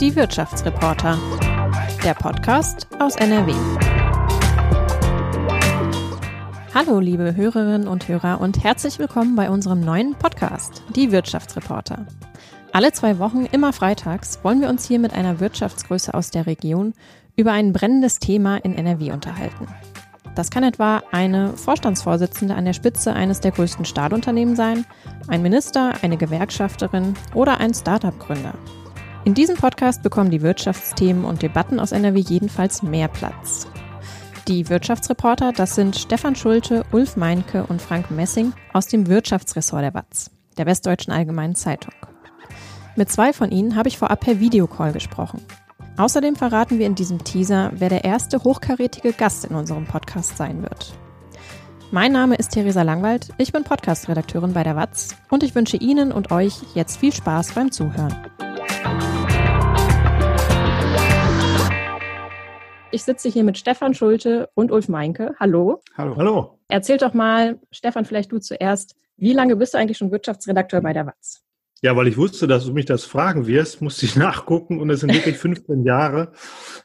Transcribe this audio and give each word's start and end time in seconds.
Die 0.00 0.16
Wirtschaftsreporter. 0.16 1.18
Der 2.02 2.14
Podcast 2.14 2.86
aus 2.98 3.16
NRW. 3.16 3.52
Hallo, 6.74 7.00
liebe 7.00 7.36
Hörerinnen 7.36 7.86
und 7.86 8.08
Hörer 8.08 8.40
und 8.40 8.62
herzlich 8.64 8.98
willkommen 8.98 9.36
bei 9.36 9.50
unserem 9.50 9.80
neuen 9.80 10.14
Podcast, 10.14 10.82
Die 10.96 11.12
Wirtschaftsreporter. 11.12 12.06
Alle 12.72 12.92
zwei 12.92 13.18
Wochen, 13.18 13.46
immer 13.46 13.72
freitags, 13.72 14.40
wollen 14.42 14.60
wir 14.60 14.68
uns 14.68 14.86
hier 14.86 14.98
mit 14.98 15.12
einer 15.12 15.40
Wirtschaftsgröße 15.40 16.14
aus 16.14 16.30
der 16.30 16.46
Region 16.46 16.94
über 17.36 17.52
ein 17.52 17.72
brennendes 17.72 18.18
Thema 18.18 18.56
in 18.56 18.74
NRW 18.74 19.12
unterhalten. 19.12 19.68
Das 20.38 20.52
kann 20.52 20.62
etwa 20.62 21.02
eine 21.10 21.52
Vorstandsvorsitzende 21.56 22.54
an 22.54 22.64
der 22.64 22.72
Spitze 22.72 23.12
eines 23.12 23.40
der 23.40 23.50
größten 23.50 23.84
Staatunternehmen 23.84 24.54
sein, 24.54 24.86
ein 25.26 25.42
Minister, 25.42 25.94
eine 26.02 26.16
Gewerkschafterin 26.16 27.14
oder 27.34 27.58
ein 27.58 27.74
Start-up-Gründer. 27.74 28.54
In 29.24 29.34
diesem 29.34 29.56
Podcast 29.56 30.04
bekommen 30.04 30.30
die 30.30 30.40
Wirtschaftsthemen 30.40 31.24
und 31.24 31.42
Debatten 31.42 31.80
aus 31.80 31.90
NRW 31.90 32.20
jedenfalls 32.20 32.84
mehr 32.84 33.08
Platz. 33.08 33.66
Die 34.46 34.68
Wirtschaftsreporter, 34.68 35.50
das 35.50 35.74
sind 35.74 35.96
Stefan 35.96 36.36
Schulte, 36.36 36.84
Ulf 36.92 37.16
Meinke 37.16 37.66
und 37.66 37.82
Frank 37.82 38.12
Messing 38.12 38.52
aus 38.72 38.86
dem 38.86 39.08
Wirtschaftsressort 39.08 39.82
der 39.82 39.94
WAZ, 39.94 40.30
der 40.56 40.66
Westdeutschen 40.66 41.12
Allgemeinen 41.12 41.56
Zeitung. 41.56 41.94
Mit 42.94 43.10
zwei 43.10 43.32
von 43.32 43.50
ihnen 43.50 43.74
habe 43.74 43.88
ich 43.88 43.98
vorab 43.98 44.20
per 44.20 44.38
Videocall 44.38 44.92
gesprochen. 44.92 45.44
Außerdem 45.98 46.36
verraten 46.36 46.78
wir 46.78 46.86
in 46.86 46.94
diesem 46.94 47.24
Teaser, 47.24 47.72
wer 47.74 47.88
der 47.88 48.04
erste 48.04 48.44
hochkarätige 48.44 49.12
Gast 49.12 49.44
in 49.44 49.56
unserem 49.56 49.84
Podcast 49.84 50.36
sein 50.36 50.62
wird. 50.62 50.94
Mein 51.90 52.12
Name 52.12 52.36
ist 52.36 52.50
Theresa 52.50 52.82
Langwald, 52.82 53.30
ich 53.36 53.50
bin 53.50 53.64
Podcast-Redakteurin 53.64 54.52
bei 54.52 54.62
der 54.62 54.76
WAZ 54.76 55.16
und 55.28 55.42
ich 55.42 55.56
wünsche 55.56 55.76
Ihnen 55.76 56.12
und 56.12 56.30
euch 56.30 56.54
jetzt 56.76 56.98
viel 56.98 57.12
Spaß 57.12 57.54
beim 57.54 57.72
Zuhören. 57.72 58.14
Ich 62.92 63.02
sitze 63.02 63.28
hier 63.28 63.42
mit 63.42 63.58
Stefan 63.58 63.92
Schulte 63.92 64.50
und 64.54 64.70
Ulf 64.70 64.88
Meinke. 64.88 65.34
Hallo. 65.40 65.82
Hallo. 65.96 66.16
Hallo. 66.16 66.58
Erzähl 66.68 66.98
doch 66.98 67.12
mal, 67.12 67.58
Stefan, 67.72 68.04
vielleicht 68.04 68.30
du 68.30 68.38
zuerst, 68.38 68.94
wie 69.16 69.32
lange 69.32 69.56
bist 69.56 69.74
du 69.74 69.78
eigentlich 69.78 69.98
schon 69.98 70.12
Wirtschaftsredakteur 70.12 70.80
bei 70.80 70.92
der 70.92 71.06
WAZ? 71.06 71.47
Ja, 71.80 71.94
weil 71.94 72.08
ich 72.08 72.16
wusste, 72.16 72.48
dass 72.48 72.66
du 72.66 72.72
mich 72.72 72.86
das 72.86 73.04
fragen 73.04 73.46
wirst, 73.46 73.80
musste 73.80 74.04
ich 74.04 74.16
nachgucken 74.16 74.80
und 74.80 74.90
es 74.90 75.00
sind 75.00 75.14
wirklich 75.14 75.36
15 75.36 75.84
Jahre. 75.84 76.32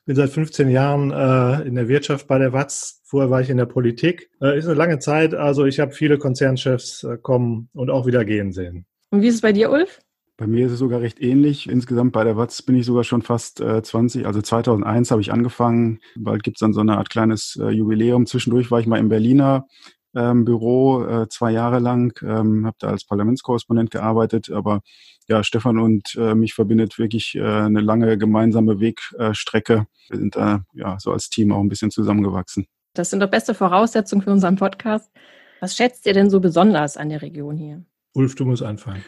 Bin 0.06 0.16
seit 0.16 0.30
15 0.30 0.70
Jahren 0.70 1.12
äh, 1.12 1.68
in 1.68 1.76
der 1.76 1.88
Wirtschaft 1.88 2.28
bei 2.28 2.38
der 2.38 2.54
WAZ. 2.54 3.02
Vorher 3.04 3.32
war 3.32 3.42
ich 3.42 3.50
in 3.50 3.58
der 3.58 3.66
Politik. 3.66 4.30
Äh, 4.42 4.58
ist 4.58 4.66
eine 4.66 4.76
lange 4.76 5.00
Zeit. 5.00 5.34
Also 5.34 5.66
ich 5.66 5.80
habe 5.80 5.92
viele 5.92 6.18
Konzernchefs 6.18 7.04
äh, 7.04 7.18
kommen 7.18 7.70
und 7.74 7.90
auch 7.90 8.06
wieder 8.06 8.24
gehen 8.24 8.52
sehen. 8.52 8.86
Und 9.10 9.22
wie 9.22 9.28
ist 9.28 9.36
es 9.36 9.42
bei 9.42 9.52
dir, 9.52 9.72
Ulf? 9.72 10.00
Bei 10.38 10.48
mir 10.48 10.66
ist 10.66 10.74
es 10.74 10.80
sogar 10.80 11.02
recht 11.02 11.22
ähnlich. 11.22 11.70
Insgesamt 11.70 12.12
bei 12.12 12.24
der 12.24 12.38
Watz 12.38 12.62
bin 12.62 12.76
ich 12.76 12.86
sogar 12.86 13.04
schon 13.04 13.22
fast 13.22 13.62
äh, 13.62 13.82
20. 13.82 14.26
Also 14.26 14.42
2001 14.42 15.12
habe 15.12 15.22
ich 15.22 15.32
angefangen. 15.32 16.00
Bald 16.16 16.44
gibt 16.44 16.58
es 16.58 16.60
dann 16.60 16.74
so 16.74 16.82
eine 16.82 16.98
Art 16.98 17.10
kleines 17.10 17.58
äh, 17.62 17.70
Jubiläum. 17.70 18.26
Zwischendurch 18.26 18.70
war 18.72 18.80
ich 18.80 18.88
mal 18.88 19.00
im 19.00 19.10
Berliner 19.10 19.68
ähm, 20.16 20.46
Büro 20.46 21.04
äh, 21.04 21.30
zwei 21.30 21.52
Jahre 21.52 21.80
lang, 21.80 22.18
ähm, 22.24 22.66
habe 22.66 22.78
da 22.80 22.90
als 22.90 23.06
Parlamentskorrespondent 23.06 23.92
gearbeitet. 23.92 24.52
Aber 24.52 24.82
ja, 25.28 25.44
Stefan 25.44 25.80
und 25.80 26.16
äh, 26.16 26.36
mich 26.36 26.54
verbindet 26.54 26.98
wirklich 27.00 27.36
äh, 27.36 27.42
eine 27.42 27.82
lange 27.82 28.18
gemeinsame 28.18 28.80
Wegstrecke. 28.80 29.88
Wir 30.10 30.20
sind 30.20 30.36
da 30.36 30.64
ja 30.74 30.98
so 31.00 31.12
als 31.12 31.30
Team 31.30 31.52
auch 31.52 31.60
ein 31.60 31.70
bisschen 31.70 31.92
zusammengewachsen. 31.92 32.66
Das 32.94 33.10
sind 33.10 33.22
doch 33.22 33.30
beste 33.30 33.56
Voraussetzungen 33.56 34.22
für 34.22 34.32
unseren 34.32 34.56
Podcast. 34.56 35.12
Was 35.60 35.76
schätzt 35.76 36.06
ihr 36.06 36.14
denn 36.14 36.30
so 36.30 36.40
besonders 36.40 36.98
an 36.98 37.10
der 37.10 37.22
Region 37.22 37.58
hier? 37.58 37.84
Ulf, 38.14 38.36
du 38.36 38.46
musst 38.46 38.64
anfangen. 38.64 39.04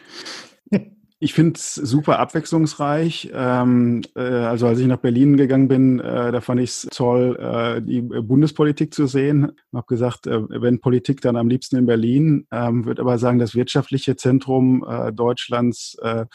Ich 1.20 1.34
finde 1.34 1.54
es 1.56 1.76
super 1.76 2.20
abwechslungsreich. 2.20 3.32
Ähm, 3.34 4.02
äh, 4.16 4.22
also 4.22 4.68
als 4.68 4.80
ich 4.80 4.88
nach 4.88 4.98
Berlin 4.98 5.38
gegangen 5.38 5.70
bin, 5.70 6.00
äh, 6.00 6.32
da 6.34 6.42
fand 6.42 6.60
ich 6.60 6.72
es 6.72 6.88
toll, 6.92 7.38
äh, 7.40 7.82
die 7.82 8.02
Bundespolitik 8.02 8.94
zu 8.94 9.08
sehen. 9.08 9.54
Ich 9.56 9.74
habe 9.74 9.88
gesagt, 9.88 10.28
äh, 10.28 10.42
wenn 10.62 10.82
Politik, 10.82 11.22
dann 11.22 11.38
am 11.38 11.48
liebsten 11.48 11.78
in 11.78 11.86
Berlin. 11.86 12.48
Ähm, 12.52 12.86
Würde 12.86 13.02
aber 13.02 13.18
sagen, 13.18 13.40
das 13.40 13.56
wirtschaftliche 13.56 14.18
Zentrum 14.18 14.86
äh, 14.86 15.14
Deutschlands, 15.14 15.98
äh, 16.02 16.26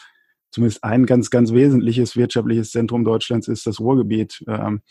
zumindest 0.49 0.83
ein 0.83 1.05
ganz, 1.05 1.29
ganz 1.29 1.53
wesentliches 1.53 2.15
wirtschaftliches 2.15 2.71
Zentrum 2.71 3.03
Deutschlands 3.03 3.47
ist 3.47 3.67
das 3.67 3.79
Ruhrgebiet. 3.79 4.43
Ähm, 4.47 4.81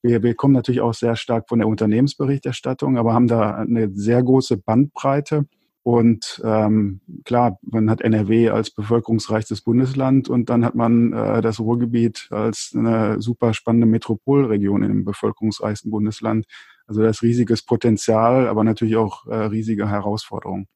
wir, 0.00 0.22
wir 0.22 0.34
kommen 0.36 0.54
natürlich 0.54 0.80
auch 0.80 0.94
sehr 0.94 1.16
stark 1.16 1.48
von 1.48 1.58
der 1.58 1.66
Unternehmensberichterstattung, 1.66 2.96
aber 2.96 3.14
haben 3.14 3.26
da 3.26 3.56
eine 3.56 3.90
sehr 3.94 4.22
große 4.22 4.58
Bandbreite 4.58 5.46
und 5.82 6.42
ähm, 6.44 7.00
klar, 7.24 7.58
man 7.62 7.88
hat 7.88 8.02
NRW 8.02 8.50
als 8.50 8.70
bevölkerungsreichstes 8.70 9.62
Bundesland 9.62 10.28
und 10.28 10.50
dann 10.50 10.64
hat 10.64 10.74
man 10.74 11.12
äh, 11.12 11.40
das 11.40 11.58
Ruhrgebiet 11.58 12.28
als 12.30 12.74
eine 12.76 13.20
super 13.20 13.54
spannende 13.54 13.86
Metropolregion 13.86 14.82
in 14.82 14.88
dem 14.88 15.04
bevölkerungsreichsten 15.04 15.90
Bundesland. 15.90 16.44
Also 16.86 17.02
das 17.02 17.22
riesiges 17.22 17.62
Potenzial, 17.62 18.46
aber 18.48 18.62
natürlich 18.62 18.96
auch 18.96 19.26
äh, 19.26 19.34
riesige 19.34 19.88
Herausforderungen. 19.88 20.66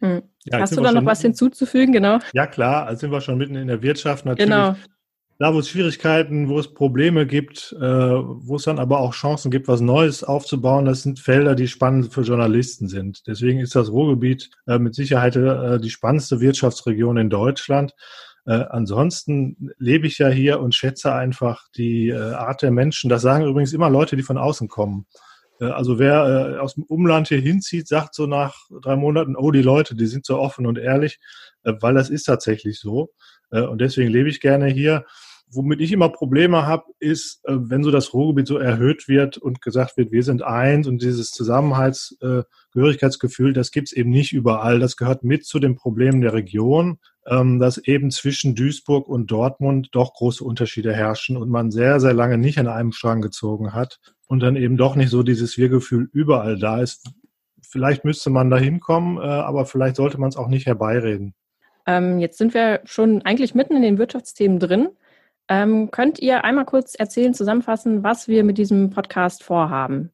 Hm. 0.00 0.22
Ja, 0.44 0.60
Hast 0.60 0.76
du 0.76 0.82
da 0.82 0.92
noch 0.92 1.04
was 1.04 1.22
hinzuzufügen, 1.22 1.92
genau? 1.92 2.18
Ja 2.32 2.46
klar, 2.46 2.86
also 2.86 3.00
sind 3.00 3.10
wir 3.10 3.20
schon 3.20 3.38
mitten 3.38 3.56
in 3.56 3.68
der 3.68 3.82
Wirtschaft 3.82 4.24
natürlich. 4.24 4.50
Genau 4.50 4.76
da, 5.38 5.52
wo 5.52 5.58
es 5.58 5.68
Schwierigkeiten, 5.68 6.48
wo 6.48 6.58
es 6.58 6.72
Probleme 6.72 7.26
gibt, 7.26 7.74
äh, 7.80 7.82
wo 7.82 8.56
es 8.56 8.64
dann 8.64 8.78
aber 8.78 9.00
auch 9.00 9.14
Chancen 9.14 9.50
gibt, 9.50 9.66
was 9.66 9.80
Neues 9.80 10.22
aufzubauen, 10.22 10.84
das 10.84 11.02
sind 11.02 11.18
Felder, 11.18 11.54
die 11.54 11.68
spannend 11.68 12.12
für 12.12 12.22
Journalisten 12.22 12.88
sind. 12.88 13.26
Deswegen 13.26 13.60
ist 13.60 13.74
das 13.74 13.90
Ruhrgebiet 13.90 14.50
äh, 14.66 14.78
mit 14.78 14.94
Sicherheit 14.94 15.36
äh, 15.36 15.80
die 15.80 15.90
spannendste 15.90 16.40
Wirtschaftsregion 16.40 17.16
in 17.16 17.30
Deutschland. 17.30 17.94
Äh, 18.46 18.64
ansonsten 18.70 19.70
lebe 19.78 20.06
ich 20.06 20.18
ja 20.18 20.28
hier 20.28 20.60
und 20.60 20.74
schätze 20.74 21.12
einfach 21.12 21.66
die 21.76 22.10
äh, 22.10 22.16
Art 22.16 22.62
der 22.62 22.70
Menschen. 22.70 23.10
Das 23.10 23.22
sagen 23.22 23.46
übrigens 23.46 23.72
immer 23.72 23.90
Leute, 23.90 24.16
die 24.16 24.22
von 24.22 24.38
außen 24.38 24.68
kommen. 24.68 25.06
Äh, 25.60 25.66
also 25.66 25.98
wer 25.98 26.54
äh, 26.54 26.58
aus 26.58 26.74
dem 26.74 26.84
Umland 26.84 27.28
hier 27.28 27.40
hinzieht, 27.40 27.88
sagt 27.88 28.14
so 28.14 28.26
nach 28.26 28.54
drei 28.82 28.96
Monaten, 28.96 29.36
oh, 29.36 29.50
die 29.50 29.62
Leute, 29.62 29.94
die 29.94 30.06
sind 30.06 30.26
so 30.26 30.38
offen 30.38 30.66
und 30.66 30.78
ehrlich, 30.78 31.18
äh, 31.64 31.72
weil 31.80 31.94
das 31.94 32.10
ist 32.10 32.24
tatsächlich 32.24 32.78
so. 32.78 33.10
Und 33.50 33.80
deswegen 33.80 34.10
lebe 34.10 34.28
ich 34.28 34.40
gerne 34.40 34.66
hier. 34.66 35.04
Womit 35.48 35.80
ich 35.80 35.92
immer 35.92 36.08
Probleme 36.08 36.66
habe, 36.66 36.86
ist, 36.98 37.40
wenn 37.44 37.84
so 37.84 37.92
das 37.92 38.12
Ruhrgebiet 38.12 38.48
so 38.48 38.58
erhöht 38.58 39.06
wird 39.06 39.38
und 39.38 39.62
gesagt 39.62 39.96
wird, 39.96 40.10
wir 40.10 40.24
sind 40.24 40.42
eins 40.42 40.88
und 40.88 41.00
dieses 41.00 41.30
Zusammenhaltsgehörigkeitsgefühl, 41.30 43.52
das 43.52 43.70
gibt 43.70 43.86
es 43.88 43.92
eben 43.92 44.10
nicht 44.10 44.32
überall. 44.32 44.80
Das 44.80 44.96
gehört 44.96 45.22
mit 45.22 45.46
zu 45.46 45.60
den 45.60 45.76
Problemen 45.76 46.20
der 46.20 46.32
Region, 46.32 46.98
ähm, 47.28 47.60
dass 47.60 47.78
eben 47.78 48.10
zwischen 48.10 48.56
Duisburg 48.56 49.06
und 49.06 49.30
Dortmund 49.30 49.90
doch 49.92 50.14
große 50.14 50.42
Unterschiede 50.42 50.92
herrschen 50.92 51.36
und 51.36 51.48
man 51.48 51.70
sehr, 51.70 52.00
sehr 52.00 52.14
lange 52.14 52.38
nicht 52.38 52.58
an 52.58 52.66
einem 52.66 52.90
Strang 52.90 53.20
gezogen 53.20 53.72
hat 53.72 54.00
und 54.26 54.40
dann 54.40 54.56
eben 54.56 54.76
doch 54.76 54.96
nicht 54.96 55.10
so 55.10 55.22
dieses 55.22 55.56
Wir-Gefühl 55.56 56.08
überall 56.12 56.58
da 56.58 56.80
ist. 56.80 57.10
Vielleicht 57.62 58.04
müsste 58.04 58.30
man 58.30 58.50
da 58.50 58.56
hinkommen, 58.56 59.18
äh, 59.18 59.20
aber 59.20 59.66
vielleicht 59.66 59.96
sollte 59.96 60.18
man 60.18 60.28
es 60.28 60.36
auch 60.36 60.48
nicht 60.48 60.66
herbeireden. 60.66 61.34
Ähm, 61.86 62.18
jetzt 62.18 62.38
sind 62.38 62.54
wir 62.54 62.80
schon 62.84 63.22
eigentlich 63.22 63.54
mitten 63.54 63.76
in 63.76 63.82
den 63.82 63.98
Wirtschaftsthemen 63.98 64.58
drin. 64.58 64.88
Ähm, 65.48 65.90
könnt 65.90 66.18
ihr 66.20 66.44
einmal 66.44 66.64
kurz 66.64 66.94
erzählen, 66.94 67.34
zusammenfassen, 67.34 68.02
was 68.02 68.28
wir 68.28 68.44
mit 68.44 68.56
diesem 68.56 68.90
Podcast 68.90 69.42
vorhaben? 69.42 70.10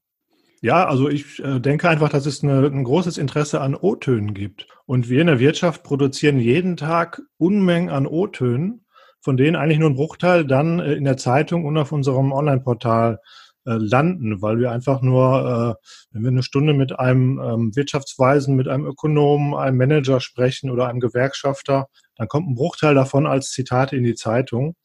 Ja, 0.62 0.86
also 0.86 1.08
ich 1.08 1.42
äh, 1.42 1.60
denke 1.60 1.88
einfach, 1.88 2.10
dass 2.10 2.26
es 2.26 2.42
eine, 2.42 2.66
ein 2.66 2.84
großes 2.84 3.16
Interesse 3.16 3.60
an 3.60 3.74
O-Tönen 3.74 4.34
gibt. 4.34 4.66
Und 4.84 5.08
wir 5.08 5.20
in 5.20 5.28
der 5.28 5.38
Wirtschaft 5.38 5.84
produzieren 5.84 6.38
jeden 6.38 6.76
Tag 6.76 7.22
Unmengen 7.38 7.88
an 7.88 8.06
O-Tönen, 8.06 8.84
von 9.20 9.36
denen 9.36 9.56
eigentlich 9.56 9.78
nur 9.78 9.90
ein 9.90 9.96
Bruchteil 9.96 10.44
dann 10.44 10.80
äh, 10.80 10.94
in 10.94 11.04
der 11.04 11.16
Zeitung 11.16 11.64
und 11.64 11.78
auf 11.78 11.92
unserem 11.92 12.32
Online-Portal 12.32 13.20
äh, 13.66 13.72
landen, 13.74 14.40
weil 14.42 14.58
wir 14.58 14.70
einfach 14.70 15.02
nur, 15.02 15.76
äh, 15.80 15.86
wenn 16.12 16.22
wir 16.22 16.30
eine 16.30 16.42
Stunde 16.42 16.72
mit 16.72 16.98
einem 16.98 17.38
ähm, 17.38 17.76
Wirtschaftsweisen, 17.76 18.56
mit 18.56 18.68
einem 18.68 18.86
Ökonomen, 18.86 19.54
einem 19.54 19.76
Manager 19.76 20.20
sprechen 20.20 20.70
oder 20.70 20.88
einem 20.88 21.00
Gewerkschafter, 21.00 21.86
dann 22.16 22.28
kommt 22.28 22.48
ein 22.48 22.54
Bruchteil 22.54 22.94
davon 22.94 23.26
als 23.26 23.50
Zitate 23.50 23.96
in 23.96 24.04
die 24.04 24.14
Zeitung. 24.14 24.76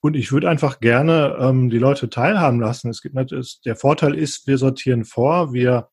Und 0.00 0.16
ich 0.16 0.32
würde 0.32 0.48
einfach 0.48 0.80
gerne 0.80 1.36
ähm, 1.40 1.70
die 1.70 1.78
Leute 1.78 2.08
teilhaben 2.08 2.60
lassen. 2.60 2.88
Es 2.88 3.02
gibt 3.02 3.14
natürlich, 3.14 3.60
der 3.64 3.76
Vorteil 3.76 4.14
ist, 4.14 4.46
wir 4.46 4.58
sortieren 4.58 5.04
vor, 5.04 5.52
wir 5.52 5.88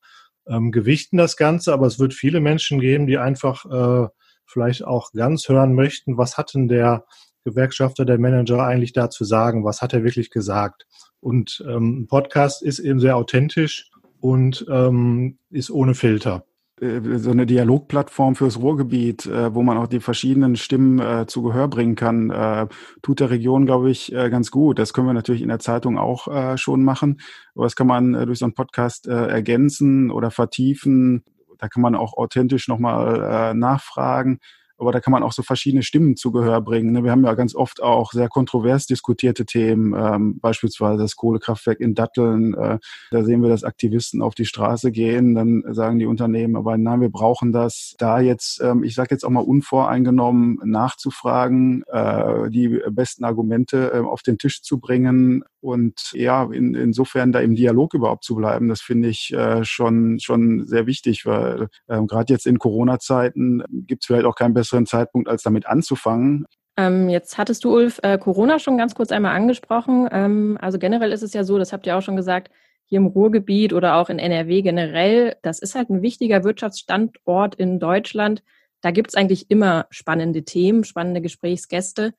ähm, 0.46 0.72
gewichten 0.72 1.18
das 1.18 1.36
Ganze, 1.36 1.72
aber 1.72 1.86
es 1.86 1.98
wird 1.98 2.14
viele 2.14 2.40
Menschen 2.40 2.80
geben, 2.80 3.06
die 3.06 3.18
einfach 3.18 3.64
äh, 3.66 4.08
vielleicht 4.46 4.84
auch 4.84 5.12
ganz 5.12 5.48
hören 5.48 5.74
möchten, 5.74 6.16
was 6.16 6.38
hat 6.38 6.54
denn 6.54 6.68
der 6.68 7.04
Gewerkschafter, 7.50 8.04
der 8.04 8.18
Manager 8.18 8.64
eigentlich 8.64 8.92
dazu 8.92 9.24
sagen, 9.24 9.64
was 9.64 9.82
hat 9.82 9.92
er 9.92 10.04
wirklich 10.04 10.30
gesagt. 10.30 10.86
Und 11.20 11.64
ähm, 11.68 12.02
ein 12.02 12.06
Podcast 12.06 12.62
ist 12.62 12.78
eben 12.78 13.00
sehr 13.00 13.16
authentisch 13.16 13.90
und 14.20 14.66
ähm, 14.70 15.38
ist 15.50 15.70
ohne 15.70 15.94
Filter 15.94 16.44
äh, 16.80 17.00
so 17.18 17.30
eine 17.30 17.46
Dialogplattform 17.46 18.34
fürs 18.34 18.58
Ruhrgebiet, 18.58 19.26
äh, 19.26 19.54
wo 19.54 19.62
man 19.62 19.78
auch 19.78 19.86
die 19.86 20.00
verschiedenen 20.00 20.56
Stimmen 20.56 20.98
äh, 20.98 21.26
zu 21.26 21.42
Gehör 21.42 21.68
bringen 21.68 21.96
kann, 21.96 22.30
äh, 22.30 22.66
tut 23.02 23.20
der 23.20 23.30
Region, 23.30 23.66
glaube 23.66 23.90
ich, 23.90 24.12
äh, 24.12 24.30
ganz 24.30 24.50
gut. 24.50 24.78
Das 24.78 24.92
können 24.92 25.06
wir 25.06 25.14
natürlich 25.14 25.42
in 25.42 25.48
der 25.48 25.58
Zeitung 25.58 25.98
auch 25.98 26.28
äh, 26.28 26.56
schon 26.56 26.84
machen, 26.84 27.20
aber 27.54 27.64
das 27.64 27.76
kann 27.76 27.86
man 27.86 28.12
durch 28.12 28.38
so 28.38 28.44
einen 28.44 28.54
Podcast 28.54 29.06
ergänzen 29.06 30.10
oder 30.10 30.30
vertiefen. 30.30 31.24
Da 31.58 31.68
kann 31.68 31.82
man 31.82 31.96
auch 31.96 32.16
authentisch 32.16 32.68
nochmal 32.68 33.54
nachfragen. 33.54 34.38
Aber 34.78 34.92
da 34.92 35.00
kann 35.00 35.12
man 35.12 35.22
auch 35.22 35.32
so 35.32 35.42
verschiedene 35.42 35.82
Stimmen 35.82 36.16
zu 36.16 36.30
Gehör 36.32 36.60
bringen. 36.60 36.92
Ne? 36.92 37.04
Wir 37.04 37.10
haben 37.10 37.24
ja 37.24 37.34
ganz 37.34 37.54
oft 37.54 37.82
auch 37.82 38.12
sehr 38.12 38.28
kontrovers 38.28 38.86
diskutierte 38.86 39.44
Themen, 39.44 39.94
ähm, 39.96 40.38
beispielsweise 40.40 41.02
das 41.02 41.16
Kohlekraftwerk 41.16 41.80
in 41.80 41.94
Datteln. 41.94 42.54
Äh, 42.54 42.78
da 43.10 43.24
sehen 43.24 43.42
wir, 43.42 43.48
dass 43.48 43.64
Aktivisten 43.64 44.22
auf 44.22 44.34
die 44.34 44.44
Straße 44.44 44.92
gehen, 44.92 45.34
dann 45.34 45.62
sagen 45.70 45.98
die 45.98 46.06
Unternehmen, 46.06 46.56
aber 46.56 46.78
nein, 46.78 47.00
wir 47.00 47.10
brauchen 47.10 47.52
das. 47.52 47.94
Da 47.98 48.20
jetzt, 48.20 48.60
ähm, 48.62 48.84
ich 48.84 48.94
sage 48.94 49.08
jetzt 49.10 49.24
auch 49.24 49.30
mal 49.30 49.40
unvoreingenommen, 49.40 50.60
nachzufragen, 50.64 51.82
äh, 51.88 52.50
die 52.50 52.80
besten 52.90 53.24
Argumente 53.24 53.92
äh, 53.92 53.98
auf 54.00 54.22
den 54.22 54.38
Tisch 54.38 54.62
zu 54.62 54.78
bringen 54.78 55.44
und 55.60 56.12
ja, 56.12 56.44
in, 56.44 56.74
insofern 56.74 57.32
da 57.32 57.40
im 57.40 57.56
Dialog 57.56 57.94
überhaupt 57.94 58.24
zu 58.24 58.36
bleiben, 58.36 58.68
das 58.68 58.80
finde 58.80 59.08
ich 59.08 59.32
äh, 59.32 59.64
schon, 59.64 60.20
schon 60.20 60.66
sehr 60.66 60.86
wichtig, 60.86 61.26
weil 61.26 61.68
ähm, 61.88 62.06
gerade 62.06 62.32
jetzt 62.32 62.46
in 62.46 62.58
Corona-Zeiten 62.58 63.64
gibt 63.86 64.04
es 64.04 64.06
vielleicht 64.06 64.24
auch 64.24 64.36
keinen 64.36 64.54
besseren 64.68 64.86
Zeitpunkt, 64.86 65.28
als 65.28 65.42
damit 65.42 65.66
anzufangen. 65.66 66.46
Ähm, 66.76 67.08
jetzt 67.08 67.38
hattest 67.38 67.64
du, 67.64 67.74
Ulf, 67.74 67.98
äh, 68.02 68.18
Corona 68.18 68.58
schon 68.58 68.78
ganz 68.78 68.94
kurz 68.94 69.10
einmal 69.10 69.34
angesprochen. 69.34 70.08
Ähm, 70.12 70.58
also 70.60 70.78
generell 70.78 71.12
ist 71.12 71.22
es 71.22 71.32
ja 71.32 71.42
so, 71.42 71.58
das 71.58 71.72
habt 71.72 71.86
ihr 71.86 71.96
auch 71.96 72.02
schon 72.02 72.16
gesagt, 72.16 72.52
hier 72.84 72.98
im 72.98 73.06
Ruhrgebiet 73.06 73.72
oder 73.72 73.96
auch 73.96 74.08
in 74.08 74.18
NRW 74.18 74.62
generell, 74.62 75.36
das 75.42 75.58
ist 75.58 75.74
halt 75.74 75.90
ein 75.90 76.02
wichtiger 76.02 76.44
Wirtschaftsstandort 76.44 77.54
in 77.56 77.80
Deutschland. 77.80 78.42
Da 78.80 78.92
gibt 78.92 79.08
es 79.08 79.14
eigentlich 79.14 79.50
immer 79.50 79.86
spannende 79.90 80.44
Themen, 80.44 80.84
spannende 80.84 81.20
Gesprächsgäste. 81.20 82.14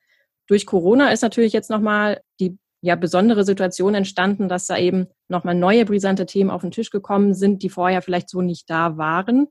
Durch 0.46 0.66
Corona 0.66 1.10
ist 1.10 1.22
natürlich 1.22 1.52
jetzt 1.52 1.70
nochmal 1.70 2.20
die 2.38 2.58
ja 2.82 2.96
besondere 2.96 3.44
Situation 3.44 3.94
entstanden, 3.94 4.48
dass 4.48 4.66
da 4.66 4.78
eben 4.78 5.06
nochmal 5.28 5.54
neue 5.54 5.84
brisante 5.84 6.26
Themen 6.26 6.50
auf 6.50 6.62
den 6.62 6.70
Tisch 6.70 6.90
gekommen 6.90 7.34
sind, 7.34 7.62
die 7.62 7.68
vorher 7.68 8.00
vielleicht 8.00 8.28
so 8.28 8.40
nicht 8.40 8.70
da 8.70 8.96
waren. 8.96 9.48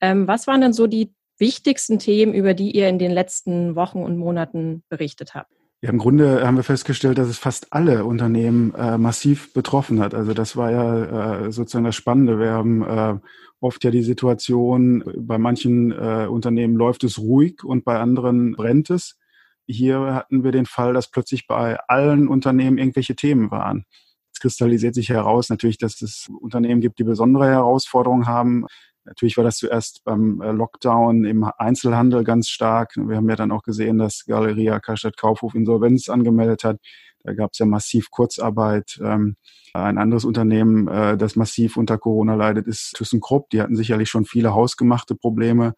Ähm, 0.00 0.26
was 0.26 0.46
waren 0.46 0.60
denn 0.60 0.72
so 0.72 0.86
die 0.86 1.12
wichtigsten 1.38 1.98
Themen, 1.98 2.34
über 2.34 2.54
die 2.54 2.70
ihr 2.70 2.88
in 2.88 2.98
den 2.98 3.10
letzten 3.10 3.74
Wochen 3.76 4.02
und 4.02 4.16
Monaten 4.16 4.82
berichtet 4.88 5.34
habt? 5.34 5.50
Ja, 5.84 5.90
im 5.90 5.98
Grunde 5.98 6.46
haben 6.46 6.56
wir 6.56 6.62
festgestellt, 6.62 7.18
dass 7.18 7.28
es 7.28 7.36
fast 7.36 7.74
alle 7.74 8.06
Unternehmen 8.06 8.74
äh, 8.74 8.96
massiv 8.96 9.52
betroffen 9.52 10.00
hat. 10.00 10.14
Also 10.14 10.32
das 10.32 10.56
war 10.56 10.70
ja 10.70 11.44
äh, 11.44 11.52
sozusagen 11.52 11.84
das 11.84 11.94
Spannende. 11.94 12.38
Wir 12.38 12.52
haben 12.52 12.82
äh, 12.82 13.18
oft 13.60 13.84
ja 13.84 13.90
die 13.90 14.02
Situation, 14.02 15.04
bei 15.14 15.36
manchen 15.36 15.92
äh, 15.92 16.26
Unternehmen 16.26 16.76
läuft 16.76 17.04
es 17.04 17.18
ruhig 17.18 17.64
und 17.64 17.84
bei 17.84 17.98
anderen 17.98 18.52
brennt 18.52 18.88
es. 18.88 19.18
Hier 19.66 20.14
hatten 20.14 20.42
wir 20.42 20.52
den 20.52 20.64
Fall, 20.64 20.94
dass 20.94 21.10
plötzlich 21.10 21.46
bei 21.46 21.78
allen 21.88 22.28
Unternehmen 22.28 22.78
irgendwelche 22.78 23.14
Themen 23.14 23.50
waren. 23.50 23.84
Es 24.32 24.40
kristallisiert 24.40 24.94
sich 24.94 25.10
heraus 25.10 25.48
natürlich, 25.48 25.78
dass 25.78 26.00
es 26.02 26.30
Unternehmen 26.40 26.80
gibt, 26.80 26.98
die 26.98 27.04
besondere 27.04 27.46
Herausforderungen 27.46 28.26
haben. 28.26 28.64
Natürlich 29.04 29.36
war 29.36 29.44
das 29.44 29.58
zuerst 29.58 30.02
beim 30.04 30.40
äh, 30.40 30.50
Lockdown 30.50 31.24
im 31.24 31.44
Einzelhandel 31.44 32.24
ganz 32.24 32.48
stark. 32.48 32.96
Wir 32.96 33.16
haben 33.16 33.28
ja 33.28 33.36
dann 33.36 33.52
auch 33.52 33.62
gesehen, 33.62 33.98
dass 33.98 34.24
Galeria 34.26 34.80
Karstadt 34.80 35.16
Kaufhof 35.16 35.54
Insolvenz 35.54 36.08
angemeldet 36.08 36.64
hat. 36.64 36.78
Da 37.22 37.34
gab 37.34 37.52
es 37.52 37.58
ja 37.58 37.66
massiv 37.66 38.10
Kurzarbeit. 38.10 38.98
Ähm, 39.02 39.36
ein 39.72 39.98
anderes 39.98 40.24
Unternehmen, 40.24 40.88
äh, 40.88 41.16
das 41.16 41.36
massiv 41.36 41.76
unter 41.76 41.98
Corona 41.98 42.34
leidet, 42.34 42.66
ist 42.66 42.94
ThyssenKrupp. 42.96 43.50
Die 43.50 43.60
hatten 43.60 43.76
sicherlich 43.76 44.08
schon 44.08 44.24
viele 44.24 44.54
hausgemachte 44.54 45.14
Probleme 45.14 45.74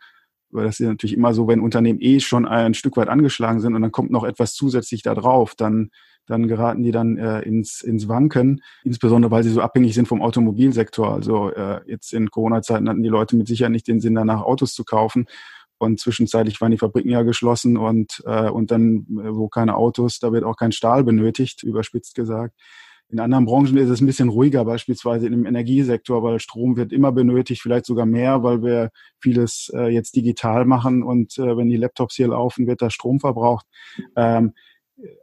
weil 0.50 0.64
das 0.64 0.80
ist 0.80 0.86
natürlich 0.86 1.16
immer 1.16 1.34
so, 1.34 1.48
wenn 1.48 1.60
Unternehmen 1.60 2.00
eh 2.00 2.20
schon 2.20 2.46
ein 2.46 2.74
Stück 2.74 2.96
weit 2.96 3.08
angeschlagen 3.08 3.60
sind 3.60 3.74
und 3.74 3.82
dann 3.82 3.92
kommt 3.92 4.10
noch 4.10 4.24
etwas 4.24 4.54
zusätzlich 4.54 5.02
da 5.02 5.14
drauf, 5.14 5.54
dann, 5.54 5.90
dann 6.26 6.48
geraten 6.48 6.82
die 6.82 6.92
dann 6.92 7.18
äh, 7.18 7.40
ins, 7.42 7.82
ins 7.82 8.08
Wanken, 8.08 8.62
insbesondere 8.84 9.30
weil 9.30 9.42
sie 9.42 9.50
so 9.50 9.60
abhängig 9.60 9.94
sind 9.94 10.08
vom 10.08 10.22
Automobilsektor. 10.22 11.12
Also 11.12 11.50
äh, 11.50 11.80
jetzt 11.86 12.12
in 12.12 12.30
Corona-Zeiten 12.30 12.88
hatten 12.88 13.02
die 13.02 13.08
Leute 13.08 13.36
mit 13.36 13.48
Sicherheit 13.48 13.72
nicht 13.72 13.88
den 13.88 14.00
Sinn, 14.00 14.14
danach 14.14 14.42
Autos 14.42 14.74
zu 14.74 14.84
kaufen. 14.84 15.26
Und 15.78 16.00
zwischenzeitlich 16.00 16.60
waren 16.60 16.70
die 16.70 16.78
Fabriken 16.78 17.10
ja 17.10 17.22
geschlossen 17.22 17.76
und, 17.76 18.22
äh, 18.24 18.48
und 18.48 18.70
dann, 18.70 19.06
äh, 19.22 19.34
wo 19.34 19.48
keine 19.48 19.76
Autos, 19.76 20.18
da 20.20 20.32
wird 20.32 20.44
auch 20.44 20.56
kein 20.56 20.72
Stahl 20.72 21.04
benötigt, 21.04 21.62
überspitzt 21.62 22.14
gesagt. 22.14 22.54
In 23.08 23.20
anderen 23.20 23.44
Branchen 23.44 23.76
ist 23.76 23.88
es 23.88 24.00
ein 24.00 24.06
bisschen 24.06 24.28
ruhiger, 24.28 24.64
beispielsweise 24.64 25.28
im 25.28 25.46
Energiesektor, 25.46 26.22
weil 26.24 26.40
Strom 26.40 26.76
wird 26.76 26.92
immer 26.92 27.12
benötigt, 27.12 27.62
vielleicht 27.62 27.86
sogar 27.86 28.04
mehr, 28.04 28.42
weil 28.42 28.62
wir 28.62 28.90
vieles 29.20 29.70
äh, 29.74 29.88
jetzt 29.88 30.16
digital 30.16 30.64
machen 30.64 31.04
und 31.04 31.38
äh, 31.38 31.56
wenn 31.56 31.68
die 31.68 31.76
Laptops 31.76 32.16
hier 32.16 32.28
laufen, 32.28 32.66
wird 32.66 32.82
da 32.82 32.90
Strom 32.90 33.20
verbraucht. 33.20 33.66
Ähm, 34.16 34.54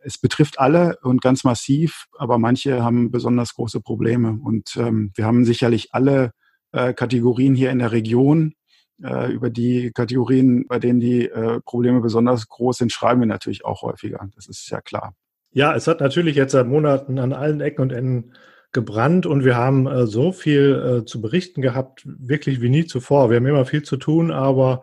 es 0.04 0.18
betrifft 0.18 0.60
alle 0.60 0.98
und 1.02 1.22
ganz 1.22 1.44
massiv, 1.44 2.08
aber 2.18 2.38
manche 2.38 2.84
haben 2.84 3.12
besonders 3.12 3.56
große 3.56 3.82
Probleme. 3.82 4.40
Und 4.44 4.76
ähm, 4.78 5.12
wir 5.16 5.26
haben 5.26 5.46
sicherlich 5.46 5.94
alle 5.94 6.32
äh, 6.72 6.94
Kategorien 6.94 7.56
hier 7.56 7.72
in 7.72 7.80
der 7.80 7.92
Region. 7.92 8.54
Äh, 9.02 9.32
über 9.34 9.50
die 9.50 9.92
Kategorien, 9.92 10.68
bei 10.68 10.80
denen 10.80 11.00
die 11.00 11.28
äh, 11.28 11.60
Probleme 11.62 12.02
besonders 12.02 12.48
groß 12.48 12.78
sind, 12.78 12.92
schreiben 12.92 13.22
wir 13.22 13.28
natürlich 13.28 13.66
auch 13.66 13.82
häufiger. 13.82 14.30
Das 14.36 14.48
ist 14.48 14.70
ja 14.70 14.82
klar. 14.82 15.16
Ja, 15.54 15.76
es 15.76 15.88
hat 15.88 16.00
natürlich 16.00 16.36
jetzt 16.36 16.52
seit 16.52 16.68
Monaten 16.68 17.20
an 17.20 17.32
allen 17.32 17.62
Ecken 17.62 17.82
und 17.82 17.94
Enden 17.94 18.34
gebrannt 18.72 19.28
und 19.28 19.46
wir 19.46 19.56
haben 19.56 19.86
äh, 19.86 20.08
so 20.08 20.32
viel 20.32 21.02
äh, 21.04 21.06
zu 21.06 21.22
berichten 21.22 21.62
gehabt, 21.62 22.02
wirklich 22.06 22.60
wie 22.60 22.70
nie 22.70 22.86
zuvor. 22.86 23.30
Wir 23.30 23.38
haben 23.38 23.46
immer 23.46 23.66
viel 23.66 23.84
zu 23.84 23.98
tun, 23.98 24.32
aber 24.32 24.82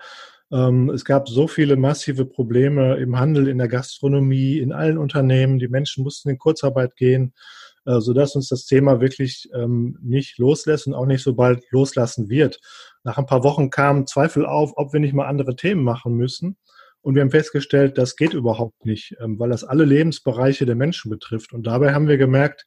ähm, 0.52 0.88
es 0.90 1.04
gab 1.04 1.28
so 1.28 1.48
viele 1.48 1.76
massive 1.76 2.24
Probleme 2.24 2.96
im 2.96 3.18
Handel, 3.18 3.48
in 3.48 3.58
der 3.58 3.66
Gastronomie, 3.66 4.58
in 4.58 4.72
allen 4.72 4.96
Unternehmen. 4.96 5.58
Die 5.58 5.68
Menschen 5.68 6.04
mussten 6.04 6.30
in 6.30 6.38
Kurzarbeit 6.38 6.94
gehen, 6.94 7.34
äh, 7.84 7.98
sodass 8.00 8.36
uns 8.36 8.48
das 8.48 8.64
Thema 8.64 9.00
wirklich 9.00 9.48
ähm, 9.52 9.98
nicht 10.02 10.38
loslässt 10.38 10.86
und 10.86 10.94
auch 10.94 11.06
nicht 11.06 11.24
so 11.24 11.34
bald 11.34 11.64
loslassen 11.70 12.28
wird. 12.28 12.60
Nach 13.02 13.18
ein 13.18 13.26
paar 13.26 13.42
Wochen 13.42 13.70
kamen 13.70 14.06
Zweifel 14.06 14.46
auf, 14.46 14.72
ob 14.76 14.92
wir 14.92 15.00
nicht 15.00 15.14
mal 15.14 15.26
andere 15.26 15.56
Themen 15.56 15.82
machen 15.82 16.14
müssen. 16.14 16.56
Und 17.02 17.14
wir 17.14 17.22
haben 17.22 17.30
festgestellt, 17.30 17.96
das 17.98 18.16
geht 18.16 18.34
überhaupt 18.34 18.84
nicht, 18.84 19.16
ähm, 19.20 19.38
weil 19.38 19.50
das 19.50 19.64
alle 19.64 19.84
Lebensbereiche 19.84 20.66
der 20.66 20.74
Menschen 20.74 21.10
betrifft. 21.10 21.52
Und 21.52 21.66
dabei 21.66 21.94
haben 21.94 22.08
wir 22.08 22.18
gemerkt, 22.18 22.64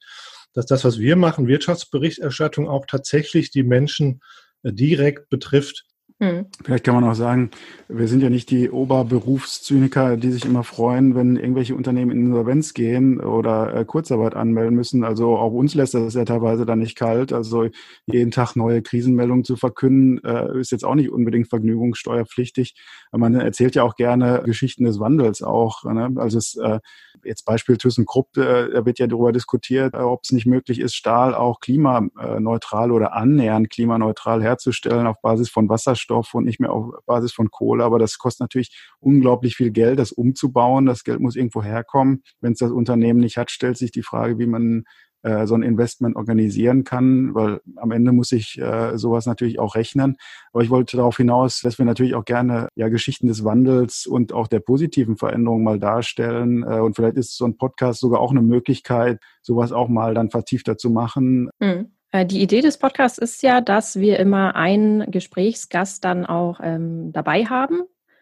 dass 0.52 0.66
das, 0.66 0.84
was 0.84 0.98
wir 0.98 1.16
machen, 1.16 1.48
Wirtschaftsberichterstattung 1.48 2.68
auch 2.68 2.86
tatsächlich 2.86 3.50
die 3.50 3.62
Menschen 3.62 4.20
äh, 4.62 4.72
direkt 4.72 5.28
betrifft. 5.28 5.84
Hm. 6.24 6.46
Vielleicht 6.64 6.84
kann 6.84 6.94
man 6.94 7.04
auch 7.04 7.14
sagen, 7.14 7.50
wir 7.88 8.08
sind 8.08 8.22
ja 8.22 8.30
nicht 8.30 8.50
die 8.50 8.70
Oberberufszyniker, 8.70 10.16
die 10.16 10.30
sich 10.30 10.46
immer 10.46 10.64
freuen, 10.64 11.14
wenn 11.14 11.36
irgendwelche 11.36 11.74
Unternehmen 11.74 12.10
in 12.10 12.26
Insolvenz 12.26 12.72
gehen 12.72 13.20
oder 13.20 13.74
äh, 13.74 13.84
Kurzarbeit 13.84 14.34
anmelden 14.34 14.74
müssen. 14.74 15.04
Also 15.04 15.36
auch 15.36 15.52
uns 15.52 15.74
lässt 15.74 15.92
das 15.94 16.14
ja 16.14 16.24
teilweise 16.24 16.64
dann 16.64 16.78
nicht 16.78 16.96
kalt. 16.96 17.32
Also 17.32 17.68
jeden 18.06 18.30
Tag 18.30 18.56
neue 18.56 18.80
Krisenmeldungen 18.80 19.44
zu 19.44 19.56
verkünden, 19.56 20.24
äh, 20.24 20.58
ist 20.58 20.72
jetzt 20.72 20.84
auch 20.84 20.94
nicht 20.94 21.10
unbedingt 21.10 21.48
vergnügungssteuerpflichtig. 21.48 22.74
Man 23.12 23.34
erzählt 23.34 23.74
ja 23.74 23.82
auch 23.82 23.96
gerne 23.96 24.42
Geschichten 24.44 24.84
des 24.84 24.98
Wandels 24.98 25.42
auch. 25.42 25.84
Ne? 25.84 26.12
Also 26.16 26.38
es, 26.38 26.56
äh, 26.56 26.80
jetzt 27.22 27.44
Beispiel 27.44 27.76
ThyssenKrupp, 27.76 28.36
äh, 28.38 28.70
da 28.70 28.86
wird 28.86 28.98
ja 28.98 29.06
darüber 29.06 29.32
diskutiert, 29.32 29.94
äh, 29.94 29.98
ob 29.98 30.20
es 30.24 30.32
nicht 30.32 30.46
möglich 30.46 30.80
ist, 30.80 30.94
Stahl 30.94 31.34
auch 31.34 31.60
klimaneutral 31.60 32.90
oder 32.90 33.12
annähernd 33.12 33.70
klimaneutral 33.70 34.42
herzustellen 34.42 35.06
auf 35.06 35.20
Basis 35.20 35.50
von 35.50 35.68
Wasserstoff 35.68 36.13
Wasserstoff 36.14 36.34
und 36.34 36.44
nicht 36.44 36.60
mehr 36.60 36.72
auf 36.72 36.94
Basis 37.06 37.32
von 37.32 37.50
Kohle. 37.50 37.84
Aber 37.84 37.98
das 37.98 38.18
kostet 38.18 38.40
natürlich 38.40 38.76
unglaublich 39.00 39.56
viel 39.56 39.70
Geld, 39.70 39.98
das 39.98 40.12
umzubauen. 40.12 40.86
Das 40.86 41.04
Geld 41.04 41.20
muss 41.20 41.36
irgendwo 41.36 41.62
herkommen. 41.62 42.22
Wenn 42.40 42.52
es 42.52 42.58
das 42.58 42.70
Unternehmen 42.70 43.20
nicht 43.20 43.36
hat, 43.36 43.50
stellt 43.50 43.76
sich 43.76 43.90
die 43.90 44.02
Frage, 44.02 44.38
wie 44.38 44.46
man 44.46 44.84
äh, 45.22 45.46
so 45.46 45.54
ein 45.54 45.62
Investment 45.62 46.16
organisieren 46.16 46.84
kann, 46.84 47.34
weil 47.34 47.60
am 47.76 47.92
Ende 47.92 48.12
muss 48.12 48.30
ich 48.32 48.58
äh, 48.60 48.96
sowas 48.98 49.26
natürlich 49.26 49.58
auch 49.58 49.74
rechnen. 49.74 50.16
Aber 50.52 50.62
ich 50.62 50.70
wollte 50.70 50.96
darauf 50.96 51.16
hinaus, 51.16 51.60
dass 51.60 51.78
wir 51.78 51.86
natürlich 51.86 52.14
auch 52.14 52.24
gerne 52.24 52.68
ja 52.74 52.88
Geschichten 52.88 53.26
des 53.26 53.42
Wandels 53.44 54.06
und 54.06 54.32
auch 54.32 54.48
der 54.48 54.60
positiven 54.60 55.16
Veränderung 55.16 55.64
mal 55.64 55.78
darstellen. 55.78 56.62
Äh, 56.62 56.80
und 56.80 56.96
vielleicht 56.96 57.16
ist 57.16 57.36
so 57.36 57.46
ein 57.46 57.56
Podcast 57.56 58.00
sogar 58.00 58.20
auch 58.20 58.30
eine 58.30 58.42
Möglichkeit, 58.42 59.18
sowas 59.42 59.72
auch 59.72 59.88
mal 59.88 60.14
dann 60.14 60.30
vertiefter 60.30 60.76
zu 60.76 60.90
machen. 60.90 61.48
Mhm. 61.58 61.94
Äh, 62.14 62.26
die 62.26 62.40
Idee 62.40 62.60
des 62.60 62.78
Podcasts 62.78 63.18
ist 63.18 63.42
ja, 63.42 63.60
dass 63.60 63.98
wir 63.98 64.20
immer 64.20 64.54
einen 64.54 65.10
Gesprächsgast 65.10 66.04
dann 66.04 66.24
auch 66.24 66.60
ähm, 66.62 67.12
dabei 67.12 67.44
haben. 67.46 67.80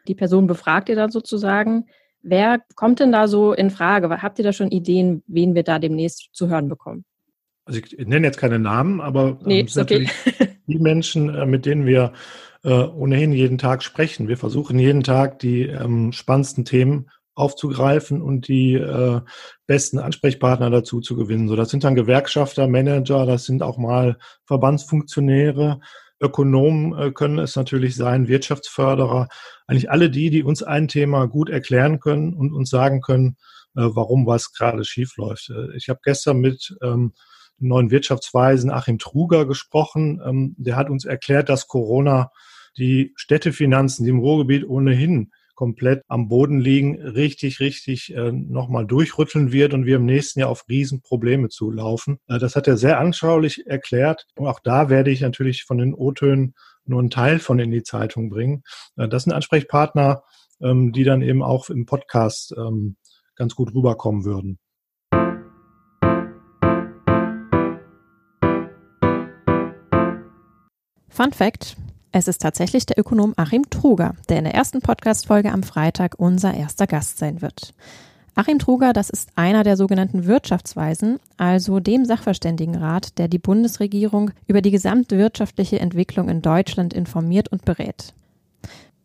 Die 0.09 0.15
Person 0.15 0.47
befragt 0.47 0.89
ihr 0.89 0.97
dann 0.97 1.11
sozusagen. 1.11 1.85
Wer 2.23 2.63
kommt 2.75 3.01
denn 3.01 3.13
da 3.13 3.29
so 3.29 3.53
in 3.53 3.69
Frage? 3.69 4.09
Habt 4.23 4.39
ihr 4.39 4.45
da 4.45 4.55
schon 4.55 4.71
Ideen, 4.71 5.23
wen 5.27 5.55
wir 5.55 5.63
da 5.63 5.79
demnächst 5.79 6.31
zu 6.33 6.49
hören 6.49 6.71
bekommen? 6.71 7.05
Also 7.67 7.81
ich 7.81 7.99
nenne 7.99 8.27
jetzt 8.27 8.39
keine 8.39 8.59
Namen, 8.59 9.03
aber 9.03 9.29
ähm, 9.29 9.39
nee, 9.45 9.67
okay. 9.79 10.09
die 10.67 10.79
Menschen, 10.79 11.29
äh, 11.29 11.45
mit 11.45 11.67
denen 11.67 11.85
wir 11.85 12.15
äh, 12.65 12.73
ohnehin 12.73 13.33
jeden 13.33 13.59
Tag 13.59 13.83
sprechen. 13.83 14.27
Wir 14.27 14.39
versuchen 14.39 14.79
jeden 14.79 15.03
Tag 15.03 15.39
die 15.41 15.65
ähm, 15.65 16.13
spannendsten 16.13 16.65
Themen 16.65 17.11
aufzugreifen 17.35 18.21
und 18.21 18.49
die 18.49 18.75
äh, 18.75 19.21
besten 19.67 19.99
Ansprechpartner 19.99 20.71
dazu 20.71 21.01
zu 21.01 21.17
gewinnen. 21.17 21.49
So, 21.49 21.57
das 21.57 21.71
sind 21.71 21.85
dann 21.85 21.95
Gewerkschafter, 21.95 22.69
Manager, 22.69 23.27
das 23.27 23.45
sind 23.45 23.63
auch 23.63 23.79
mal 23.79 24.19
Verbandsfunktionäre, 24.45 25.81
Ökonomen 26.21 26.97
äh, 26.97 27.11
können 27.11 27.39
es 27.39 27.57
natürlich 27.57 27.97
sein, 27.97 28.29
Wirtschaftsförderer, 28.29 29.29
eigentlich 29.67 29.91
alle 29.91 30.09
die, 30.09 30.31
die 30.31 30.45
uns 30.45 30.63
ein 30.63 30.89
Thema 30.89 31.27
gut 31.27 31.51
erklären 31.51 32.01
können 32.01 32.33
und 32.35 32.53
uns 32.53 32.71
sagen 32.71 33.01
können, 33.01 33.37
äh, 33.75 33.83
warum 33.83 34.27
was 34.27 34.53
gerade 34.53 34.85
schief 34.85 35.17
läuft. 35.17 35.51
Äh, 35.51 35.77
ich 35.77 35.89
habe 35.89 36.01
gestern 36.05 36.39
mit 36.39 36.77
ähm, 36.83 37.13
dem 37.61 37.69
neuen 37.69 37.91
Wirtschaftsweisen 37.91 38.71
Achim 38.71 38.99
Truger 38.99 39.47
gesprochen. 39.47 40.21
Ähm, 40.25 40.55
der 40.59 40.77
hat 40.77 40.91
uns 40.91 41.05
erklärt, 41.05 41.49
dass 41.49 41.67
Corona 41.67 42.31
die 42.77 43.13
Städtefinanzen, 43.17 44.05
die 44.05 44.11
im 44.11 44.21
Ruhrgebiet 44.21 44.65
ohnehin 44.65 45.33
komplett 45.55 46.03
am 46.09 46.29
Boden 46.29 46.61
liegen, 46.61 47.01
richtig, 47.01 47.61
richtig 47.61 48.15
äh, 48.15 48.33
nochmal 48.33 48.87
durchrütteln 48.87 49.53
wird 49.53 49.75
und 49.75 49.87
wir 49.87 49.97
im 49.97 50.07
nächsten 50.07 50.41
Jahr 50.41 50.49
auf 50.49 50.65
Riesenprobleme 50.69 51.49
zulaufen. 51.49 52.19
Äh, 52.29 52.39
das 52.39 52.57
hat 52.57 52.67
er 52.69 52.77
sehr 52.77 52.99
anschaulich 52.99 53.67
erklärt. 53.67 54.27
Und 54.37 54.47
auch 54.47 54.61
da 54.61 54.89
werde 54.89 55.11
ich 55.11 55.21
natürlich 55.21 55.65
von 55.65 55.79
den 55.79 55.95
O-Tönen 55.95 56.55
nur 56.85 57.01
einen 57.01 57.11
Teil 57.11 57.39
von 57.39 57.59
in 57.59 57.71
die 57.71 57.83
Zeitung 57.83 58.31
bringen. 58.31 58.63
Äh, 58.97 59.09
das 59.09 59.25
sind 59.25 59.33
Ansprechpartner, 59.33 60.23
ähm, 60.61 60.93
die 60.93 61.05
dann 61.05 61.23
eben 61.23 61.43
auch 61.43 61.71
im 61.71 61.87
Podcast 61.87 62.55
ähm, 62.57 62.97
ganz 63.35 63.55
gut 63.55 63.75
rüberkommen 63.75 64.25
würden. 64.25 64.59
Fun 71.09 71.33
Fact: 71.33 71.77
Es 72.15 72.29
ist 72.29 72.43
tatsächlich 72.43 72.85
der 72.85 72.99
Ökonom 72.99 73.33
Achim 73.39 73.71
Truger, 73.71 74.15
der 74.29 74.37
in 74.37 74.45
der 74.45 74.55
ersten 74.55 74.83
Podcast-Folge 74.83 75.51
am 75.51 75.63
Freitag 75.63 76.17
unser 76.19 76.53
erster 76.53 76.87
Gast 76.87 77.17
sein 77.17 77.41
wird. 77.41 77.73
Achim 78.35 78.59
Truger, 78.59 78.93
das 78.93 79.09
ist 79.09 79.31
einer 79.35 79.65
der 79.65 79.79
sogenannten 79.79 80.27
Wirtschaftsweisen, 80.27 81.21
also 81.39 81.81
dem 81.81 82.05
Sachverständigenrat, 82.05 83.19
der 83.19 83.29
die 83.29 83.39
Bundesregierung 83.39 84.31
über 84.47 84.61
die 84.61 84.71
gesamtwirtschaftliche 84.71 85.81
Entwicklung 85.81 86.29
in 86.29 86.43
Deutschland 86.43 86.93
informiert 86.93 87.49
und 87.49 87.65
berät. 87.65 88.13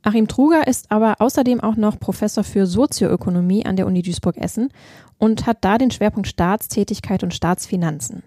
Achim 0.01 0.27
Truger 0.27 0.67
ist 0.67 0.91
aber 0.91 1.21
außerdem 1.21 1.61
auch 1.61 1.77
noch 1.77 1.99
Professor 1.99 2.43
für 2.43 2.65
Sozioökonomie 2.65 3.65
an 3.65 3.77
der 3.77 3.87
Uni 3.87 4.01
Duisburg-Essen 4.01 4.69
und 5.17 5.45
hat 5.45 5.59
da 5.61 5.77
den 5.77 5.91
Schwerpunkt 5.91 6.27
Staatstätigkeit 6.27 7.23
und 7.23 7.33
Staatsfinanzen. 7.33 8.23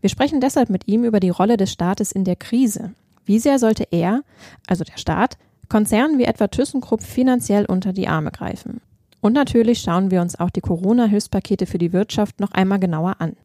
Wir 0.00 0.08
sprechen 0.08 0.40
deshalb 0.40 0.70
mit 0.70 0.88
ihm 0.88 1.04
über 1.04 1.20
die 1.20 1.28
Rolle 1.28 1.58
des 1.58 1.70
Staates 1.70 2.12
in 2.12 2.24
der 2.24 2.36
Krise. 2.36 2.94
Wie 3.24 3.38
sehr 3.38 3.58
sollte 3.58 3.86
er, 3.90 4.22
also 4.66 4.84
der 4.84 4.96
Staat, 4.96 5.36
Konzernen 5.68 6.18
wie 6.18 6.24
etwa 6.24 6.48
ThyssenKrupp 6.48 7.02
finanziell 7.02 7.64
unter 7.64 7.92
die 7.92 8.08
Arme 8.08 8.30
greifen? 8.30 8.80
Und 9.20 9.34
natürlich 9.34 9.80
schauen 9.80 10.10
wir 10.10 10.22
uns 10.22 10.38
auch 10.38 10.50
die 10.50 10.62
Corona-Hilfspakete 10.62 11.66
für 11.66 11.78
die 11.78 11.92
Wirtschaft 11.92 12.40
noch 12.40 12.52
einmal 12.52 12.78
genauer 12.78 13.16
an. 13.18 13.36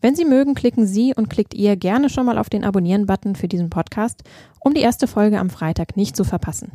Wenn 0.00 0.16
Sie 0.16 0.24
mögen, 0.24 0.54
klicken 0.54 0.86
Sie 0.86 1.12
und 1.14 1.28
klickt 1.28 1.52
ihr 1.52 1.76
gerne 1.76 2.08
schon 2.08 2.24
mal 2.24 2.38
auf 2.38 2.48
den 2.48 2.64
Abonnieren-Button 2.64 3.36
für 3.36 3.48
diesen 3.48 3.68
Podcast, 3.68 4.22
um 4.60 4.72
die 4.72 4.80
erste 4.80 5.06
Folge 5.06 5.38
am 5.38 5.50
Freitag 5.50 5.96
nicht 5.96 6.16
zu 6.16 6.24
verpassen. 6.24 6.72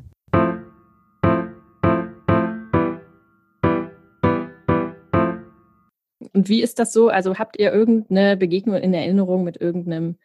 Und 6.33 6.49
wie 6.49 6.61
ist 6.61 6.77
das 6.77 6.93
so? 6.93 7.09
Also 7.09 7.35
habt 7.35 7.57
ihr 7.57 7.73
irgendeine 7.73 8.37
Begegnung 8.37 8.75
in 8.75 8.93
Erinnerung 8.93 9.43
mit 9.43 9.59
irgendeinem 9.59 10.17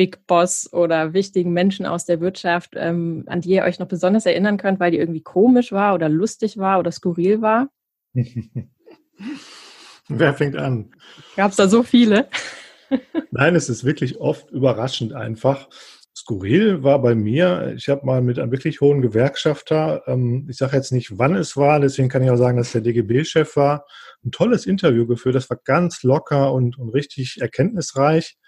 Big 0.00 0.26
Boss 0.26 0.72
oder 0.72 1.12
wichtigen 1.12 1.52
Menschen 1.52 1.84
aus 1.84 2.06
der 2.06 2.22
Wirtschaft, 2.22 2.72
ähm, 2.74 3.24
an 3.26 3.42
die 3.42 3.50
ihr 3.50 3.64
euch 3.64 3.78
noch 3.78 3.86
besonders 3.86 4.24
erinnern 4.24 4.56
könnt, 4.56 4.80
weil 4.80 4.92
die 4.92 4.96
irgendwie 4.96 5.20
komisch 5.20 5.72
war 5.72 5.94
oder 5.94 6.08
lustig 6.08 6.56
war 6.56 6.78
oder 6.78 6.90
skurril 6.90 7.42
war? 7.42 7.68
Wer 10.08 10.32
fängt 10.32 10.56
an? 10.56 10.90
Gab 11.36 11.50
es 11.50 11.58
da 11.58 11.68
so 11.68 11.82
viele? 11.82 12.30
Nein, 13.30 13.54
es 13.54 13.68
ist 13.68 13.84
wirklich 13.84 14.18
oft 14.18 14.50
überraschend 14.50 15.12
einfach. 15.12 15.68
Skurril 16.16 16.82
war 16.82 17.02
bei 17.02 17.14
mir, 17.14 17.74
ich 17.76 17.90
habe 17.90 18.06
mal 18.06 18.22
mit 18.22 18.38
einem 18.38 18.52
wirklich 18.52 18.80
hohen 18.80 19.02
Gewerkschafter, 19.02 20.04
ähm, 20.06 20.46
ich 20.48 20.56
sage 20.56 20.78
jetzt 20.78 20.92
nicht, 20.92 21.18
wann 21.18 21.34
es 21.34 21.58
war, 21.58 21.78
deswegen 21.78 22.08
kann 22.08 22.22
ich 22.22 22.30
auch 22.30 22.36
sagen, 22.36 22.56
dass 22.56 22.72
der 22.72 22.80
DGB-Chef 22.80 23.54
war, 23.54 23.84
ein 24.24 24.30
tolles 24.30 24.64
Interview 24.64 25.06
geführt. 25.06 25.34
Das 25.34 25.50
war 25.50 25.60
ganz 25.62 26.02
locker 26.02 26.54
und, 26.54 26.78
und 26.78 26.88
richtig 26.88 27.42
erkenntnisreich. 27.42 28.38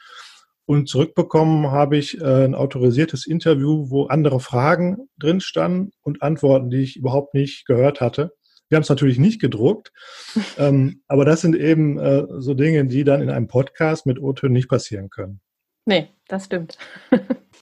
Und 0.65 0.89
zurückbekommen 0.89 1.71
habe 1.71 1.97
ich 1.97 2.21
äh, 2.21 2.45
ein 2.45 2.55
autorisiertes 2.55 3.27
Interview, 3.27 3.91
wo 3.91 4.07
andere 4.07 4.41
Fragen 4.41 5.09
drin 5.19 5.41
standen 5.41 5.91
und 6.03 6.23
Antworten, 6.23 6.71
die 6.71 6.83
ich 6.83 6.97
überhaupt 6.97 7.35
nicht 7.35 7.67
gehört 7.67 8.01
hatte. 8.01 8.33
Wir 8.69 8.77
haben 8.77 8.83
es 8.83 8.89
natürlich 8.89 9.19
nicht 9.19 9.41
gedruckt, 9.41 9.93
ähm, 10.59 11.03
aber 11.09 11.25
das 11.25 11.41
sind 11.41 11.57
eben 11.57 11.99
äh, 11.99 12.25
so 12.39 12.55
Dinge, 12.55 12.87
die 12.87 13.05
dann 13.05 13.21
in 13.21 13.31
einem 13.31 13.49
Podcast 13.49 14.07
mit 14.07 14.21
O-Tönen 14.21 14.55
nicht 14.55 14.69
passieren 14.69 15.11
können. 15.11 15.41
Nee, 15.85 16.09
das 16.29 16.47
stimmt. 16.47 16.79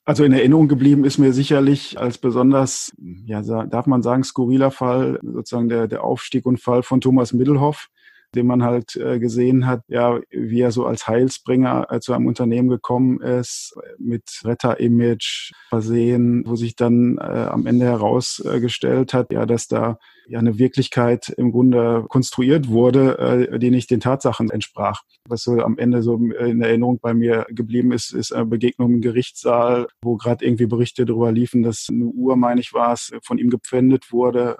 Also 0.06 0.24
in 0.24 0.32
Erinnerung 0.32 0.66
geblieben 0.66 1.04
ist 1.04 1.18
mir 1.18 1.32
sicherlich 1.32 2.00
als 2.00 2.18
besonders, 2.18 2.92
ja, 3.26 3.42
darf 3.42 3.86
man 3.86 4.02
sagen, 4.02 4.24
skurriler 4.24 4.70
Fall 4.70 5.20
sozusagen 5.22 5.68
der, 5.68 5.86
der 5.86 6.02
Aufstieg 6.02 6.46
und 6.46 6.58
Fall 6.58 6.82
von 6.82 7.00
Thomas 7.00 7.32
Middelhoff, 7.32 7.90
den 8.34 8.46
man 8.46 8.62
halt 8.62 8.96
äh, 8.96 9.18
gesehen 9.18 9.66
hat, 9.66 9.82
ja, 9.88 10.20
wie 10.30 10.60
er 10.60 10.70
so 10.70 10.86
als 10.86 11.06
Heilsbringer 11.06 11.86
äh, 11.90 12.00
zu 12.00 12.12
einem 12.12 12.26
Unternehmen 12.26 12.68
gekommen 12.68 13.20
ist, 13.20 13.74
mit 13.98 14.24
Retter-Image 14.44 15.52
versehen, 15.68 16.44
wo 16.46 16.56
sich 16.56 16.76
dann 16.76 17.18
äh, 17.18 17.22
am 17.22 17.66
Ende 17.66 17.86
herausgestellt 17.86 19.14
hat, 19.14 19.32
ja, 19.32 19.46
dass 19.46 19.68
da 19.68 19.98
ja 20.26 20.38
eine 20.38 20.58
Wirklichkeit 20.58 21.28
im 21.36 21.50
Grunde 21.50 22.04
konstruiert 22.08 22.68
wurde, 22.68 23.58
die 23.60 23.70
nicht 23.70 23.90
den 23.90 23.98
Tatsachen 23.98 24.48
entsprach. 24.48 25.02
Was 25.28 25.42
so 25.42 25.58
am 25.60 25.76
Ende 25.76 26.02
so 26.02 26.14
in 26.16 26.62
Erinnerung 26.62 27.00
bei 27.02 27.14
mir 27.14 27.46
geblieben 27.48 27.90
ist, 27.90 28.12
ist 28.14 28.32
eine 28.32 28.46
Begegnung 28.46 28.94
im 28.94 29.00
Gerichtssaal, 29.00 29.88
wo 30.02 30.16
gerade 30.16 30.44
irgendwie 30.44 30.66
Berichte 30.66 31.04
darüber 31.04 31.32
liefen, 31.32 31.64
dass 31.64 31.88
eine 31.90 32.04
Uhr, 32.04 32.36
meine 32.36 32.60
ich 32.60 32.72
war 32.72 32.92
es, 32.92 33.10
von 33.24 33.38
ihm 33.38 33.50
gepfändet 33.50 34.12
wurde 34.12 34.56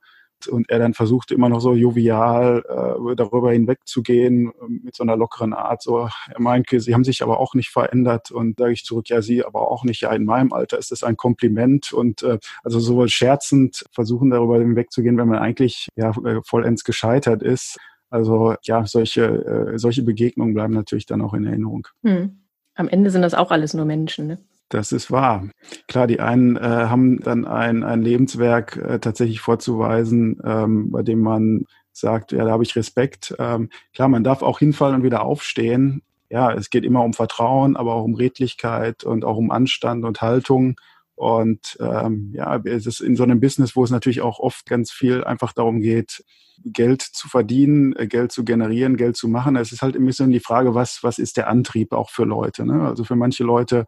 und 0.48 0.70
er 0.70 0.78
dann 0.78 0.94
versuchte 0.94 1.34
immer 1.34 1.48
noch 1.48 1.60
so 1.60 1.74
jovial 1.74 2.64
äh, 2.68 3.16
darüber 3.16 3.52
hinwegzugehen 3.52 4.52
ähm, 4.62 4.80
mit 4.84 4.96
so 4.96 5.02
einer 5.02 5.16
lockeren 5.16 5.52
Art. 5.52 5.82
So, 5.82 6.08
er 6.28 6.40
meinte, 6.40 6.80
sie 6.80 6.94
haben 6.94 7.04
sich 7.04 7.22
aber 7.22 7.40
auch 7.40 7.54
nicht 7.54 7.70
verändert 7.70 8.30
und 8.30 8.58
sage 8.58 8.72
ich 8.72 8.84
zurück, 8.84 9.08
ja, 9.08 9.22
sie 9.22 9.44
aber 9.44 9.70
auch 9.70 9.84
nicht. 9.84 10.02
Ja, 10.02 10.12
in 10.12 10.24
meinem 10.24 10.52
Alter 10.52 10.78
ist 10.78 10.90
das 10.90 11.02
ein 11.02 11.16
Kompliment 11.16 11.92
und 11.92 12.22
äh, 12.22 12.38
also 12.62 12.80
sowohl 12.80 13.08
scherzend 13.08 13.84
versuchen 13.92 14.30
darüber 14.30 14.58
hinwegzugehen, 14.58 15.16
wenn 15.18 15.28
man 15.28 15.38
eigentlich 15.38 15.88
ja 15.96 16.10
äh, 16.10 16.40
vollends 16.44 16.84
gescheitert 16.84 17.42
ist. 17.42 17.78
Also 18.10 18.54
ja, 18.62 18.86
solche 18.86 19.24
äh, 19.72 19.78
solche 19.78 20.02
Begegnungen 20.02 20.54
bleiben 20.54 20.74
natürlich 20.74 21.06
dann 21.06 21.22
auch 21.22 21.34
in 21.34 21.46
Erinnerung. 21.46 21.86
Hm. 22.02 22.40
Am 22.74 22.88
Ende 22.88 23.10
sind 23.10 23.22
das 23.22 23.34
auch 23.34 23.50
alles 23.50 23.74
nur 23.74 23.84
Menschen, 23.84 24.26
ne? 24.26 24.38
Das 24.70 24.92
ist 24.92 25.10
wahr. 25.10 25.48
Klar, 25.88 26.06
die 26.06 26.20
einen 26.20 26.56
äh, 26.56 26.60
haben 26.60 27.20
dann 27.20 27.44
ein, 27.44 27.82
ein 27.82 28.02
Lebenswerk 28.02 28.76
äh, 28.76 29.00
tatsächlich 29.00 29.40
vorzuweisen, 29.40 30.40
ähm, 30.44 30.92
bei 30.92 31.02
dem 31.02 31.20
man 31.20 31.66
sagt, 31.92 32.30
ja, 32.30 32.44
da 32.44 32.52
habe 32.52 32.62
ich 32.62 32.76
Respekt. 32.76 33.34
Ähm, 33.40 33.68
klar, 33.92 34.08
man 34.08 34.22
darf 34.22 34.42
auch 34.42 34.60
hinfallen 34.60 34.94
und 34.94 35.02
wieder 35.02 35.22
aufstehen. 35.22 36.02
Ja, 36.30 36.52
es 36.52 36.70
geht 36.70 36.84
immer 36.84 37.02
um 37.02 37.14
Vertrauen, 37.14 37.76
aber 37.76 37.94
auch 37.94 38.04
um 38.04 38.14
Redlichkeit 38.14 39.02
und 39.02 39.24
auch 39.24 39.36
um 39.36 39.50
Anstand 39.50 40.04
und 40.04 40.22
Haltung. 40.22 40.76
Und 41.16 41.76
ähm, 41.80 42.30
ja, 42.32 42.56
es 42.64 42.86
ist 42.86 43.00
in 43.00 43.16
so 43.16 43.24
einem 43.24 43.40
Business, 43.40 43.74
wo 43.74 43.82
es 43.82 43.90
natürlich 43.90 44.20
auch 44.20 44.38
oft 44.38 44.66
ganz 44.66 44.92
viel 44.92 45.24
einfach 45.24 45.52
darum 45.52 45.80
geht, 45.80 46.24
Geld 46.64 47.02
zu 47.02 47.28
verdienen, 47.28 47.96
äh, 47.96 48.06
Geld 48.06 48.30
zu 48.30 48.44
generieren, 48.44 48.96
Geld 48.96 49.16
zu 49.16 49.26
machen. 49.26 49.56
Es 49.56 49.72
ist 49.72 49.82
halt 49.82 49.96
ein 49.96 50.06
bisschen 50.06 50.30
die 50.30 50.38
Frage, 50.38 50.76
was, 50.76 51.00
was 51.02 51.18
ist 51.18 51.36
der 51.36 51.48
Antrieb 51.48 51.92
auch 51.92 52.10
für 52.10 52.24
Leute? 52.24 52.64
Ne? 52.64 52.86
Also 52.86 53.02
für 53.02 53.16
manche 53.16 53.42
Leute 53.42 53.86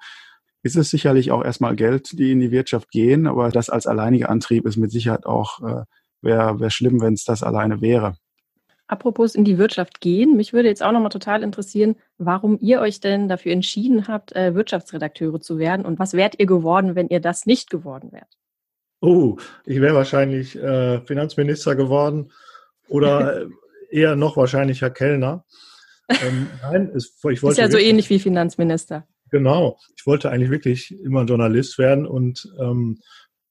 ist 0.62 0.76
es 0.76 0.90
sicherlich 0.90 1.30
auch 1.30 1.44
erstmal 1.44 1.74
Geld, 1.76 2.18
die 2.18 2.32
in 2.32 2.40
die 2.40 2.50
Wirtschaft 2.50 2.90
gehen, 2.90 3.26
aber 3.26 3.50
das 3.50 3.68
als 3.68 3.86
alleiniger 3.86 4.30
Antrieb 4.30 4.66
ist 4.66 4.76
mit 4.76 4.92
Sicherheit 4.92 5.26
auch, 5.26 5.60
äh, 5.62 5.84
wäre 6.20 6.60
wär 6.60 6.70
schlimm, 6.70 7.00
wenn 7.00 7.14
es 7.14 7.24
das 7.24 7.42
alleine 7.42 7.80
wäre. 7.80 8.16
Apropos 8.86 9.34
in 9.34 9.44
die 9.44 9.58
Wirtschaft 9.58 10.00
gehen, 10.00 10.36
mich 10.36 10.52
würde 10.52 10.68
jetzt 10.68 10.82
auch 10.82 10.92
nochmal 10.92 11.08
total 11.08 11.42
interessieren, 11.42 11.96
warum 12.18 12.58
ihr 12.60 12.80
euch 12.80 13.00
denn 13.00 13.28
dafür 13.28 13.52
entschieden 13.52 14.06
habt, 14.06 14.36
äh, 14.36 14.54
Wirtschaftsredakteure 14.54 15.40
zu 15.40 15.58
werden 15.58 15.86
und 15.86 15.98
was 15.98 16.12
wärt 16.12 16.38
ihr 16.38 16.46
geworden, 16.46 16.94
wenn 16.94 17.08
ihr 17.08 17.20
das 17.20 17.46
nicht 17.46 17.70
geworden 17.70 18.12
wärt? 18.12 18.36
Oh, 19.00 19.36
ich 19.64 19.80
wäre 19.80 19.94
wahrscheinlich 19.94 20.56
äh, 20.56 21.00
Finanzminister 21.00 21.74
geworden 21.74 22.30
oder 22.86 23.46
eher 23.90 24.14
noch 24.14 24.36
wahrscheinlicher 24.36 24.90
Kellner. 24.90 25.44
Ähm, 26.26 26.48
nein, 26.60 26.90
es, 26.94 27.14
ich 27.30 27.42
wollte. 27.42 27.52
Ist 27.52 27.58
ja 27.58 27.70
so 27.70 27.78
ähnlich 27.78 28.10
wie 28.10 28.18
Finanzminister. 28.18 29.06
Genau. 29.32 29.78
Ich 29.96 30.06
wollte 30.06 30.30
eigentlich 30.30 30.50
wirklich 30.50 30.96
immer 31.02 31.24
Journalist 31.24 31.78
werden 31.78 32.06
und 32.06 32.52
ähm, 32.60 32.98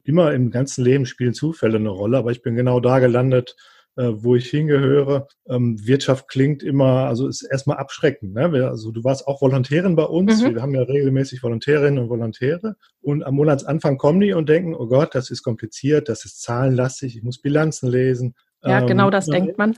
immer 0.04 0.32
im 0.32 0.52
ganzen 0.52 0.86
Leben 0.86 1.08
spielen 1.08 1.34
Zufälle 1.34 1.78
eine 1.78 1.90
Rolle, 1.90 2.20
aber 2.20 2.32
ich 2.32 2.44
bin 2.44 2.56
genau 2.56 2.80
da 2.80 3.00
gelandet, 3.00 3.56
äh, 3.98 4.12
wo 4.14 4.36
ich 4.36 4.48
hingehöre. 4.48 5.28
Ähm, 5.50 5.76
Wirtschaft 5.84 6.28
klingt 6.28 6.62
immer, 6.62 7.08
also 7.08 7.28
ist 7.28 7.42
erstmal 7.42 7.78
abschreckend. 7.78 8.36
Ne? 8.36 8.70
Also 8.70 8.92
du 8.92 9.04
warst 9.04 9.28
auch 9.28 9.42
Volontärin 9.42 9.96
bei 9.96 10.04
uns. 10.04 10.44
Mhm. 10.44 10.56
Wir 10.56 10.62
haben 10.62 10.76
ja 10.76 10.84
regelmäßig 10.84 11.42
Volontärinnen 11.42 11.98
und 11.98 12.10
Volontäre. 12.10 12.76
Und 13.02 13.24
am 13.24 13.34
Monatsanfang 13.34 13.98
kommen 13.98 14.22
die 14.22 14.34
und 14.34 14.50
denken, 14.50 14.76
oh 14.76 14.86
Gott, 14.86 15.16
das 15.16 15.32
ist 15.32 15.42
kompliziert, 15.42 16.10
das 16.10 16.26
ist 16.26 16.44
zahlenlastig, 16.44 17.18
ich 17.18 17.24
muss 17.24 17.42
Bilanzen 17.42 17.90
lesen. 17.90 18.36
Ja, 18.64 18.82
genau 18.82 19.06
ähm, 19.06 19.12
das 19.12 19.26
denkt 19.26 19.58
man. 19.58 19.76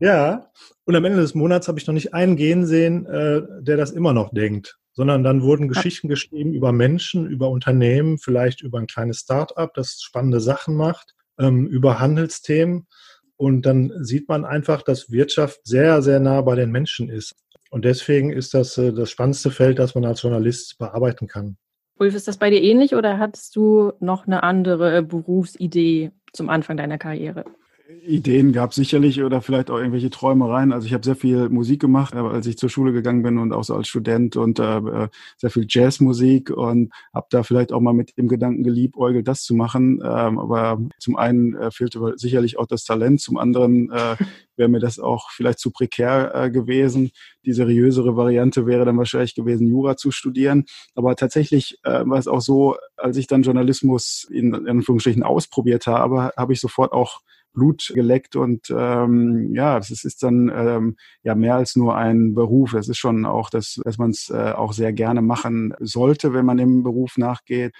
Ja, 0.00 0.50
und 0.84 0.94
am 0.94 1.04
Ende 1.04 1.20
des 1.20 1.34
Monats 1.34 1.68
habe 1.68 1.78
ich 1.78 1.86
noch 1.86 1.94
nicht 1.94 2.14
einen 2.14 2.36
gehen 2.36 2.66
sehen, 2.66 3.06
äh, 3.06 3.42
der 3.60 3.76
das 3.76 3.90
immer 3.90 4.12
noch 4.12 4.30
denkt 4.30 4.78
sondern 4.98 5.22
dann 5.22 5.42
wurden 5.42 5.68
Geschichten 5.68 6.08
geschrieben 6.08 6.52
über 6.52 6.72
Menschen, 6.72 7.24
über 7.24 7.50
Unternehmen, 7.50 8.18
vielleicht 8.18 8.62
über 8.62 8.80
ein 8.80 8.88
kleines 8.88 9.20
Start-up, 9.20 9.72
das 9.74 10.00
spannende 10.02 10.40
Sachen 10.40 10.74
macht, 10.74 11.14
ähm, 11.38 11.68
über 11.68 12.00
Handelsthemen. 12.00 12.88
Und 13.36 13.62
dann 13.64 13.92
sieht 14.04 14.28
man 14.28 14.44
einfach, 14.44 14.82
dass 14.82 15.12
Wirtschaft 15.12 15.60
sehr, 15.62 16.02
sehr 16.02 16.18
nah 16.18 16.40
bei 16.40 16.56
den 16.56 16.72
Menschen 16.72 17.10
ist. 17.10 17.36
Und 17.70 17.84
deswegen 17.84 18.32
ist 18.32 18.54
das 18.54 18.76
äh, 18.76 18.92
das 18.92 19.08
spannendste 19.12 19.52
Feld, 19.52 19.78
das 19.78 19.94
man 19.94 20.04
als 20.04 20.22
Journalist 20.22 20.76
bearbeiten 20.78 21.28
kann. 21.28 21.58
Ulf, 22.00 22.16
ist 22.16 22.26
das 22.26 22.38
bei 22.38 22.50
dir 22.50 22.60
ähnlich 22.60 22.96
oder 22.96 23.20
hattest 23.20 23.54
du 23.54 23.92
noch 24.00 24.26
eine 24.26 24.42
andere 24.42 25.04
Berufsidee 25.04 26.10
zum 26.32 26.50
Anfang 26.50 26.76
deiner 26.76 26.98
Karriere? 26.98 27.44
Ideen 27.88 28.52
gab 28.52 28.74
sicherlich 28.74 29.22
oder 29.22 29.40
vielleicht 29.40 29.70
auch 29.70 29.78
irgendwelche 29.78 30.10
Träumereien. 30.10 30.72
Also 30.72 30.86
ich 30.86 30.92
habe 30.92 31.04
sehr 31.04 31.16
viel 31.16 31.48
Musik 31.48 31.80
gemacht, 31.80 32.14
als 32.14 32.46
ich 32.46 32.58
zur 32.58 32.68
Schule 32.68 32.92
gegangen 32.92 33.22
bin 33.22 33.38
und 33.38 33.54
auch 33.54 33.64
so 33.64 33.74
als 33.74 33.88
Student 33.88 34.36
und 34.36 34.58
äh, 34.58 35.08
sehr 35.38 35.48
viel 35.48 35.64
Jazzmusik 35.66 36.50
und 36.50 36.92
habe 37.14 37.28
da 37.30 37.42
vielleicht 37.42 37.72
auch 37.72 37.80
mal 37.80 37.94
mit 37.94 38.18
dem 38.18 38.28
Gedanken 38.28 38.62
geliebäugelt, 38.62 39.26
das 39.26 39.42
zu 39.42 39.54
machen. 39.54 40.02
Ähm, 40.04 40.38
aber 40.38 40.78
zum 40.98 41.16
einen 41.16 41.54
äh, 41.56 41.70
fehlte 41.70 42.12
sicherlich 42.16 42.58
auch 42.58 42.66
das 42.66 42.84
Talent, 42.84 43.22
zum 43.22 43.38
anderen 43.38 43.90
äh, 43.90 44.16
wäre 44.56 44.68
mir 44.68 44.80
das 44.80 44.98
auch 44.98 45.30
vielleicht 45.30 45.58
zu 45.58 45.70
prekär 45.70 46.34
äh, 46.34 46.50
gewesen. 46.50 47.10
Die 47.46 47.54
seriösere 47.54 48.16
Variante 48.16 48.66
wäre 48.66 48.84
dann 48.84 48.98
wahrscheinlich 48.98 49.34
gewesen, 49.34 49.66
Jura 49.66 49.96
zu 49.96 50.10
studieren. 50.10 50.66
Aber 50.94 51.16
tatsächlich 51.16 51.78
äh, 51.84 52.04
war 52.04 52.18
es 52.18 52.28
auch 52.28 52.42
so, 52.42 52.76
als 52.98 53.16
ich 53.16 53.28
dann 53.28 53.42
Journalismus 53.42 54.26
in, 54.30 54.52
in 54.52 54.68
Anführungsstrichen 54.68 55.22
ausprobiert 55.22 55.86
habe, 55.86 56.32
habe 56.36 56.52
ich 56.52 56.60
sofort 56.60 56.92
auch 56.92 57.22
Blut 57.58 57.90
geleckt 57.92 58.36
und 58.36 58.70
ähm, 58.70 59.52
ja, 59.54 59.78
das 59.78 59.90
ist, 59.90 60.22
dann 60.22 60.50
ähm, 60.54 60.96
ja 61.24 61.34
mehr 61.34 61.56
als 61.56 61.74
nur 61.74 61.96
ein 61.96 62.34
Beruf. 62.34 62.74
Es 62.74 62.88
ist 62.88 62.98
schon 62.98 63.26
auch, 63.26 63.50
dass, 63.50 63.80
dass 63.84 63.98
man 63.98 64.10
es 64.10 64.30
äh, 64.30 64.52
auch 64.52 64.72
sehr 64.72 64.92
gerne 64.92 65.22
machen 65.22 65.74
sollte, 65.80 66.32
wenn 66.32 66.46
man 66.46 66.56
dem 66.56 66.84
Beruf 66.84 67.18
nachgeht. 67.18 67.74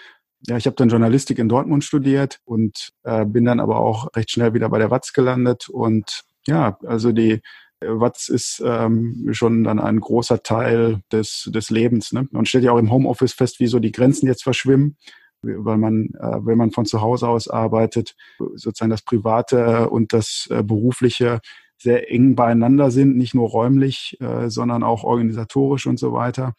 Ja, 0.46 0.56
ich 0.56 0.66
habe 0.66 0.76
dann 0.76 0.88
Journalistik 0.88 1.38
in 1.38 1.48
Dortmund 1.48 1.84
studiert 1.84 2.40
und 2.44 2.90
äh, 3.04 3.24
bin 3.24 3.44
dann 3.44 3.60
aber 3.60 3.78
auch 3.78 4.08
recht 4.16 4.30
schnell 4.30 4.54
wieder 4.54 4.68
bei 4.68 4.78
der 4.78 4.90
Watz 4.90 5.12
gelandet 5.12 5.68
und 5.68 6.22
ja, 6.46 6.78
also 6.84 7.12
die 7.12 7.40
Watz 7.80 8.28
ist 8.28 8.60
ähm, 8.64 9.28
schon 9.30 9.62
dann 9.62 9.78
ein 9.78 10.00
großer 10.00 10.42
Teil 10.42 11.00
des, 11.12 11.48
des 11.54 11.70
Lebens. 11.70 12.12
Ne? 12.12 12.26
Man 12.32 12.44
stellt 12.44 12.64
ja 12.64 12.72
auch 12.72 12.78
im 12.78 12.90
Homeoffice 12.90 13.34
fest, 13.34 13.60
wie 13.60 13.68
so 13.68 13.78
die 13.78 13.92
Grenzen 13.92 14.26
jetzt 14.26 14.42
verschwimmen 14.42 14.96
weil 15.42 15.78
man, 15.78 16.10
äh, 16.18 16.44
wenn 16.44 16.58
man 16.58 16.70
von 16.70 16.86
zu 16.86 17.00
Hause 17.00 17.28
aus 17.28 17.48
arbeitet, 17.48 18.14
sozusagen 18.54 18.90
das 18.90 19.02
Private 19.02 19.88
und 19.90 20.12
das 20.12 20.48
äh, 20.50 20.62
Berufliche 20.62 21.40
sehr 21.76 22.10
eng 22.10 22.34
beieinander 22.34 22.90
sind, 22.90 23.16
nicht 23.16 23.34
nur 23.34 23.48
räumlich, 23.48 24.16
äh, 24.20 24.50
sondern 24.50 24.82
auch 24.82 25.04
organisatorisch 25.04 25.86
und 25.86 25.98
so 25.98 26.12
weiter. 26.12 26.54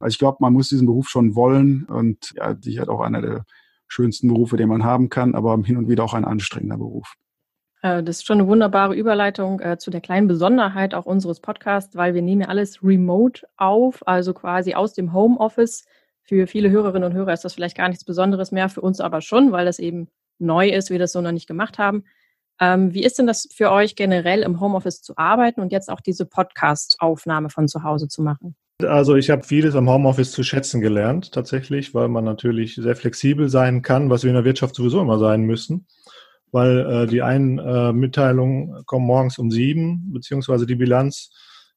Also 0.00 0.14
ich 0.14 0.18
glaube, 0.18 0.38
man 0.40 0.52
muss 0.52 0.68
diesen 0.68 0.86
Beruf 0.86 1.08
schon 1.08 1.36
wollen 1.36 1.84
und 1.84 2.34
ja, 2.36 2.56
sicher 2.60 2.88
auch 2.88 3.00
einer 3.00 3.22
der 3.22 3.44
schönsten 3.86 4.28
Berufe, 4.28 4.56
den 4.56 4.68
man 4.68 4.84
haben 4.84 5.08
kann, 5.08 5.34
aber 5.34 5.56
hin 5.62 5.76
und 5.76 5.88
wieder 5.88 6.02
auch 6.02 6.14
ein 6.14 6.24
anstrengender 6.24 6.78
Beruf. 6.78 7.14
Das 7.82 8.16
ist 8.16 8.26
schon 8.26 8.40
eine 8.40 8.48
wunderbare 8.48 8.94
Überleitung 8.94 9.60
äh, 9.60 9.76
zu 9.76 9.90
der 9.90 10.00
kleinen 10.00 10.26
Besonderheit 10.26 10.94
auch 10.94 11.04
unseres 11.04 11.40
Podcasts, 11.40 11.94
weil 11.94 12.14
wir 12.14 12.22
nehmen 12.22 12.40
ja 12.40 12.48
alles 12.48 12.82
remote 12.82 13.46
auf, 13.58 14.08
also 14.08 14.32
quasi 14.32 14.72
aus 14.72 14.94
dem 14.94 15.12
Homeoffice 15.12 15.84
für 16.24 16.46
viele 16.46 16.70
Hörerinnen 16.70 17.10
und 17.10 17.16
Hörer 17.16 17.32
ist 17.32 17.44
das 17.44 17.54
vielleicht 17.54 17.76
gar 17.76 17.88
nichts 17.88 18.04
Besonderes 18.04 18.50
mehr, 18.50 18.68
für 18.68 18.80
uns 18.80 19.00
aber 19.00 19.20
schon, 19.20 19.52
weil 19.52 19.66
das 19.66 19.78
eben 19.78 20.08
neu 20.38 20.68
ist, 20.68 20.90
wir 20.90 20.98
das 20.98 21.12
so 21.12 21.20
noch 21.20 21.32
nicht 21.32 21.46
gemacht 21.46 21.78
haben. 21.78 22.04
Ähm, 22.60 22.94
wie 22.94 23.04
ist 23.04 23.18
denn 23.18 23.26
das 23.26 23.48
für 23.52 23.70
euch 23.70 23.94
generell 23.96 24.42
im 24.42 24.60
Homeoffice 24.60 25.02
zu 25.02 25.16
arbeiten 25.16 25.60
und 25.60 25.72
jetzt 25.72 25.90
auch 25.90 26.00
diese 26.00 26.24
Podcast-Aufnahme 26.24 27.50
von 27.50 27.68
zu 27.68 27.82
Hause 27.82 28.08
zu 28.08 28.22
machen? 28.22 28.56
Also 28.82 29.16
ich 29.16 29.30
habe 29.30 29.44
vieles 29.44 29.74
am 29.76 29.88
Homeoffice 29.88 30.32
zu 30.32 30.42
schätzen 30.42 30.80
gelernt, 30.80 31.32
tatsächlich, 31.32 31.94
weil 31.94 32.08
man 32.08 32.24
natürlich 32.24 32.74
sehr 32.74 32.96
flexibel 32.96 33.48
sein 33.48 33.82
kann, 33.82 34.10
was 34.10 34.22
wir 34.22 34.30
in 34.30 34.36
der 34.36 34.44
Wirtschaft 34.44 34.74
sowieso 34.74 35.00
immer 35.00 35.18
sein 35.18 35.42
müssen. 35.42 35.86
Weil 36.52 36.78
äh, 36.78 37.06
die 37.06 37.22
einen 37.22 37.58
äh, 37.58 37.92
Mitteilungen 37.92 38.84
kommen 38.86 39.06
morgens 39.06 39.38
um 39.38 39.50
sieben, 39.50 40.12
beziehungsweise 40.12 40.66
die 40.66 40.76
Bilanz 40.76 41.30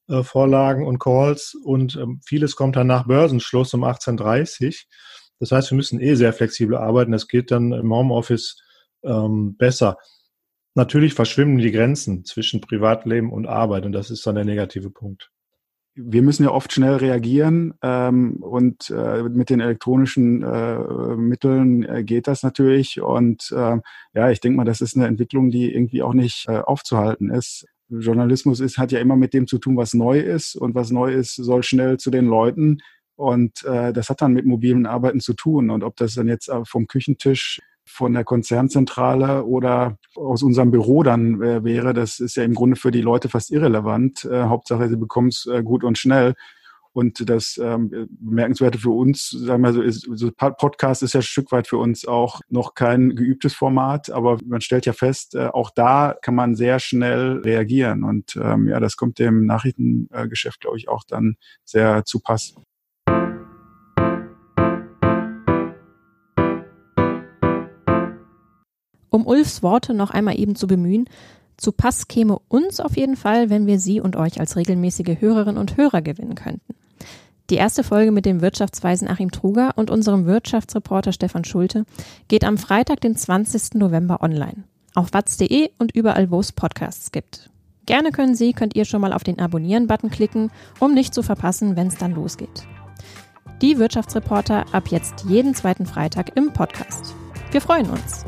äh, 0.10 0.24
Vorlagen 0.24 0.86
und 0.86 1.00
Calls 1.00 1.56
und 1.64 1.96
ähm, 1.96 2.22
vieles 2.26 2.56
kommt 2.56 2.76
dann 2.76 2.88
nach 2.88 3.08
Börsenschluss 3.08 3.74
um 3.74 3.84
18.30 3.84 4.86
Das 5.40 5.52
heißt, 5.52 5.72
wir 5.72 5.76
müssen 5.76 6.00
eh 6.00 6.16
sehr 6.16 6.34
flexibel 6.34 6.78
arbeiten. 6.78 7.12
Das 7.12 7.28
geht 7.28 7.52
dann 7.52 7.72
im 7.72 7.94
Homeoffice 7.94 8.62
ähm, 9.04 9.56
besser. 9.58 9.98
Natürlich 10.76 11.14
verschwimmen 11.14 11.58
die 11.58 11.72
Grenzen 11.72 12.26
zwischen 12.26 12.62
Privatleben 12.62 13.32
und 13.32 13.48
Arbeit 13.48 13.86
und 13.86 13.94
das 13.94 14.12
ist 14.12 14.26
dann 14.28 14.36
der 14.36 14.46
negative 14.46 14.92
Punkt 14.92 15.32
wir 15.98 16.22
müssen 16.22 16.44
ja 16.44 16.52
oft 16.52 16.72
schnell 16.72 16.96
reagieren 16.96 17.74
ähm, 17.82 18.38
und 18.38 18.92
äh, 18.92 19.24
mit 19.24 19.50
den 19.50 19.60
elektronischen 19.60 20.44
äh, 20.44 20.78
Mitteln 21.16 21.84
äh, 21.84 22.04
geht 22.04 22.28
das 22.28 22.44
natürlich. 22.44 23.02
Und 23.02 23.52
äh, 23.52 23.78
ja, 24.14 24.30
ich 24.30 24.40
denke 24.40 24.58
mal, 24.58 24.66
das 24.66 24.82
ist 24.82 24.96
eine 24.96 25.08
Entwicklung, 25.08 25.50
die 25.50 25.74
irgendwie 25.74 26.04
auch 26.04 26.14
nicht 26.14 26.46
äh, 26.48 26.60
aufzuhalten 26.60 27.32
ist. 27.32 27.66
Journalismus 27.90 28.60
ist, 28.60 28.78
hat 28.78 28.92
ja 28.92 29.00
immer 29.00 29.16
mit 29.16 29.34
dem 29.34 29.48
zu 29.48 29.58
tun, 29.58 29.78
was 29.78 29.94
neu 29.94 30.20
ist. 30.20 30.56
Und 30.56 30.76
was 30.76 30.92
neu 30.92 31.14
ist, 31.14 31.36
soll 31.36 31.64
schnell 31.64 31.98
zu 31.98 32.12
den 32.12 32.28
Leuten. 32.28 32.80
Und 33.16 33.64
äh, 33.66 33.94
das 33.94 34.10
hat 34.10 34.22
dann 34.22 34.34
mit 34.34 34.46
mobilen 34.46 34.86
Arbeiten 34.86 35.20
zu 35.20 35.34
tun. 35.34 35.70
Und 35.70 35.84
ob 35.84 35.96
das 35.96 36.16
dann 36.16 36.28
jetzt 36.28 36.50
äh, 36.50 36.64
vom 36.66 36.88
Küchentisch, 36.88 37.60
von 37.88 38.14
der 38.14 38.26
Konzernzentrale 38.26 39.46
oder 39.46 39.98
aus 40.16 40.44
unserem 40.44 40.72
Büro 40.72 41.04
dann 41.04 41.42
äh, 41.42 41.64
wäre, 41.64 41.94
das 41.94 42.20
ist 42.20 42.36
ja 42.36 42.44
im 42.44 42.54
Grunde 42.54 42.76
für 42.76 42.92
die 42.92 43.02
Leute 43.02 43.30
fast 43.30 43.50
irrelevant. 43.50 44.26
Äh, 44.26 44.44
Hauptsache, 44.44 44.90
sie 44.90 44.98
bekommen 44.98 45.30
es 45.30 45.48
äh, 45.52 45.64
gut 45.64 45.84
und 45.84 45.98
schnell. 45.98 46.34
Und 46.98 47.30
das 47.30 47.60
ähm, 47.64 48.08
Bemerkenswerte 48.10 48.80
für 48.80 48.90
uns, 48.90 49.30
sagen 49.30 49.62
wir 49.62 49.72
so, 49.72 49.84
ist, 49.84 50.10
so 50.16 50.32
Podcast 50.32 51.04
ist 51.04 51.14
ja 51.14 51.20
ein 51.20 51.24
Stück 51.24 51.52
weit 51.52 51.68
für 51.68 51.78
uns 51.78 52.08
auch 52.08 52.42
noch 52.50 52.74
kein 52.74 53.16
geübtes 53.16 53.54
Format, 53.54 54.10
aber 54.10 54.40
man 54.44 54.62
stellt 54.62 54.88
ja 54.88 54.94
fest, 54.94 55.36
äh, 55.36 55.46
auch 55.46 55.70
da 55.70 56.16
kann 56.20 56.34
man 56.34 56.56
sehr 56.56 56.80
schnell 56.80 57.42
reagieren. 57.46 58.04
Und 58.04 58.36
ähm, 58.42 58.68
ja, 58.68 58.80
das 58.80 58.98
kommt 58.98 59.20
dem 59.20 59.46
Nachrichtengeschäft, 59.46 60.60
glaube 60.60 60.78
ich, 60.78 60.90
auch 60.90 61.04
dann 61.08 61.36
sehr 61.64 62.04
zu 62.04 62.20
Pass. 62.20 62.56
Um 69.12 69.28
Ulfs 69.28 69.62
Worte 69.62 69.94
noch 69.94 70.10
einmal 70.10 70.40
eben 70.40 70.56
zu 70.56 70.66
bemühen, 70.66 71.08
zu 71.58 71.72
Pass 71.72 72.08
käme 72.08 72.40
uns 72.48 72.80
auf 72.80 72.98
jeden 72.98 73.16
Fall, 73.16 73.52
wenn 73.52 73.68
wir 73.68 73.80
Sie 73.80 74.02
und 74.02 74.16
euch 74.16 74.40
als 74.40 74.56
regelmäßige 74.56 75.18
Hörerinnen 75.20 75.60
und 75.60 75.78
Hörer 75.78 76.02
gewinnen 76.02 76.34
könnten. 76.34 76.74
Die 77.50 77.56
erste 77.56 77.84
Folge 77.84 78.12
mit 78.12 78.26
dem 78.26 78.42
Wirtschaftsweisen 78.42 79.08
Achim 79.08 79.32
Truger 79.32 79.72
und 79.78 79.90
unserem 79.90 80.26
Wirtschaftsreporter 80.26 81.14
Stefan 81.14 81.46
Schulte 81.46 81.86
geht 82.28 82.44
am 82.44 82.58
Freitag, 82.58 83.00
den 83.00 83.16
20. 83.16 83.76
November 83.76 84.22
online. 84.22 84.66
Auf 84.96 85.14
watz.de 85.14 85.70
und 85.78 85.96
überall, 85.96 86.30
wo 86.30 86.42
es 86.42 86.52
Podcasts 86.52 87.12
gibt. 87.12 87.50
Gerne 87.86 88.12
können 88.12 88.36
Sie, 88.36 88.52
könnt 88.52 88.76
ihr 88.76 88.84
schon 88.84 89.00
mal 89.00 89.14
auf 89.14 89.24
den 89.24 89.40
Abonnieren-Button 89.40 90.10
klicken, 90.10 90.52
um 90.80 90.94
nicht 90.94 91.14
zu 91.14 91.24
verpassen, 91.24 91.78
wenn 91.78 91.88
es 91.88 91.96
dann 91.96 92.14
losgeht. 92.14 92.68
Die 93.62 93.80
Wirtschaftsreporter 93.80 94.66
ab 94.74 94.90
jetzt 94.90 95.24
jeden 95.30 95.56
zweiten 95.56 95.86
Freitag 95.86 96.36
im 96.36 96.52
Podcast. 96.52 97.16
Wir 97.52 97.62
freuen 97.62 97.90
uns. 97.90 98.26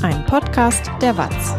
Ein 0.00 0.24
Podcast 0.26 0.90
der 1.00 1.16
Watz. 1.18 1.54